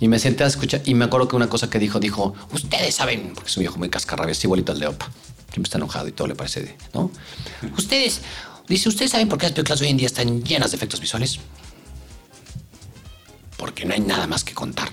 [0.00, 2.94] y me senté a escuchar y me acuerdo que una cosa que dijo, dijo, ustedes
[2.94, 5.10] saben, porque es un viejo muy cascarrabias, igualito al de Opa,
[5.50, 7.10] que me está enojado y todo le parece, ¿no?
[7.76, 8.20] ustedes,
[8.68, 11.38] dice, ¿ustedes saben por qué las películas hoy en día están llenas de efectos visuales?
[13.56, 14.90] Porque no hay nada más que contar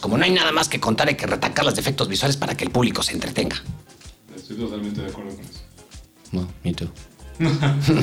[0.00, 2.64] como no hay nada más que contar, hay que retacar los defectos visuales para que
[2.64, 3.62] el público se entretenga.
[4.34, 5.60] Estoy totalmente de acuerdo con eso.
[6.32, 6.88] No, me too.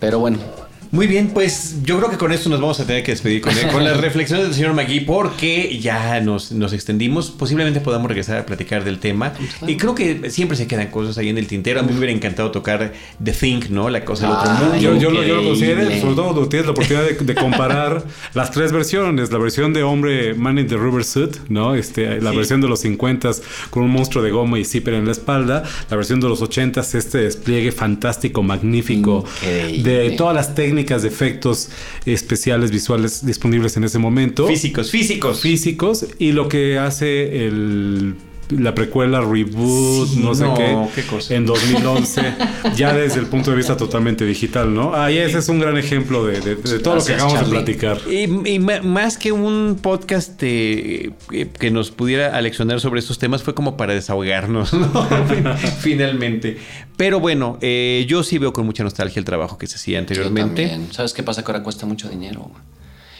[0.00, 0.38] Pero bueno,
[0.90, 3.52] muy bien, pues yo creo que con esto nos vamos a tener que despedir con,
[3.72, 7.30] con las reflexiones del señor Magui porque ya nos, nos, extendimos.
[7.30, 9.32] Posiblemente podamos regresar a platicar del tema.
[9.66, 11.80] Y creo que siempre se quedan cosas ahí en el tintero.
[11.80, 13.90] A mí me hubiera encantado tocar The Think, ¿no?
[13.90, 14.76] La cosa del otro ah, mundo.
[14.76, 18.72] Yo, yo, lo, yo, lo considero, sobre todo tienes la oportunidad de, comparar las tres
[18.72, 19.32] versiones.
[19.32, 21.74] La versión de hombre Man in the Rubber Suit, ¿no?
[21.74, 23.30] Este, la versión de los 50
[23.70, 25.64] con un monstruo de goma y zipper en la espalda.
[25.90, 31.70] La versión de los 80 este despliegue fantástico, magnífico de todas las técnicas de efectos
[32.04, 34.46] especiales visuales disponibles en ese momento.
[34.46, 35.40] Físicos, físicos.
[35.40, 36.06] Físicos.
[36.18, 38.14] Y lo que hace el
[38.50, 42.34] la precuela reboot, no sé qué, en 2011,
[42.76, 44.94] ya desde el punto de vista totalmente digital, ¿no?
[44.94, 46.40] Ahí ese es un gran ejemplo de,
[46.78, 47.98] todo lo que acabamos de platicar.
[48.10, 51.12] Y, más que un podcast eh,
[51.58, 55.06] que nos pudiera aleccionar sobre estos temas, fue como para desahogarnos, ¿no?
[55.80, 56.58] Finalmente.
[56.96, 60.78] Pero bueno, eh, yo sí veo con mucha nostalgia el trabajo que se hacía anteriormente.
[60.90, 61.44] ¿Sabes qué pasa?
[61.44, 62.50] Que ahora cuesta mucho dinero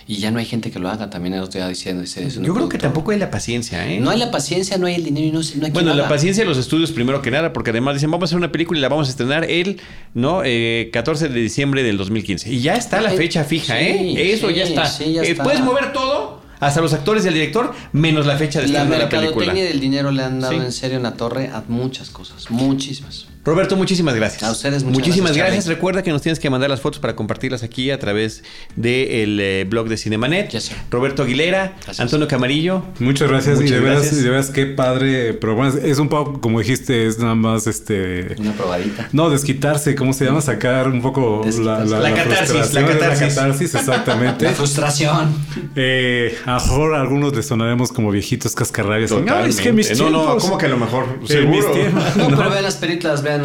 [0.09, 1.11] y ya no hay gente que lo haga.
[1.11, 2.05] También lo estoy diciendo.
[2.05, 3.99] Yo creo que tampoco hay la paciencia, ¿eh?
[3.99, 6.45] No hay la paciencia, no hay el dinero y no, no hay Bueno, la paciencia
[6.45, 8.83] de los estudios primero que nada, porque además dicen, vamos a hacer una película y
[8.83, 9.81] la vamos a estrenar el
[10.15, 10.39] ¿no?
[10.39, 12.53] 14 eh, de diciembre del 2015.
[12.53, 14.33] Y ya está la fecha fija, ¿eh?
[14.33, 14.85] Eso ya está.
[14.99, 15.43] ya eh, está.
[15.43, 18.99] Puedes mover todo hasta los actores y el director, menos la fecha de estreno de
[18.99, 19.47] la película.
[19.47, 23.27] La del dinero le han dado en serio en la torre a muchas cosas, muchísimas.
[23.47, 24.43] Roberto, muchísimas gracias.
[24.43, 25.69] A ustedes muchísimas gracias.
[25.69, 28.43] Recuerda que nos tienes que mandar las fotos para compartirlas aquí a través
[28.75, 30.53] del eh, blog de Cinemanet.
[30.91, 32.83] Roberto Aguilera, Antonio Camarillo.
[32.99, 35.35] Muchas gracias y de, Veras, qué padre.
[35.35, 38.35] Pero es un poco, como dijiste, es nada más este.
[38.37, 39.09] Una probadita.
[39.13, 40.41] No, desquitarse, ¿cómo se llama?
[40.41, 42.75] Sacar un poco la, la, catarsis.
[42.75, 44.45] La catarsis, exactamente.
[44.47, 45.33] la frustración.
[45.77, 49.13] Eh, a lo mejor a algunos les sonaremos como viejitos cascarrabias.
[49.13, 51.21] No, es que mis tiempos, No, no, ¿cómo que a lo mejor?
[51.27, 51.73] Seguro.
[52.17, 53.36] no, pero vean las películas, vean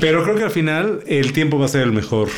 [0.00, 2.28] pero creo que al final el tiempo va a ser el mejor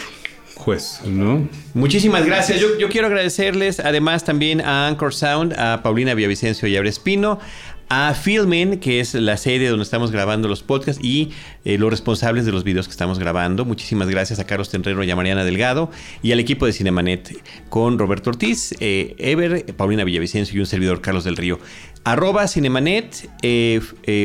[0.54, 1.48] juez, ¿no?
[1.72, 2.60] Muchísimas gracias.
[2.60, 7.38] Yo, yo, quiero agradecerles además también a Anchor Sound, a Paulina Villavicencio y a Espino,
[7.88, 11.30] a Filmin, que es la sede donde estamos grabando los podcasts y
[11.64, 13.64] eh, los responsables de los videos que estamos grabando.
[13.64, 15.90] Muchísimas gracias a Carlos Tenrero y a Mariana Delgado
[16.22, 21.00] y al equipo de Cinemanet con Roberto Ortiz, eh, Ever, Paulina Villavicencio y un servidor
[21.00, 21.58] Carlos del Río.
[22.04, 23.80] Arroba Cinemanet, eh,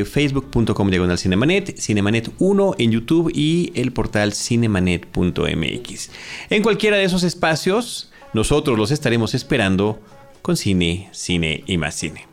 [0.06, 6.12] facebook.com diagonal Cinemanet, Cinemanet 1 en YouTube y el portal cinemanet.mx.
[6.50, 10.00] En cualquiera de esos espacios, nosotros los estaremos esperando
[10.42, 12.33] con cine, cine y más cine.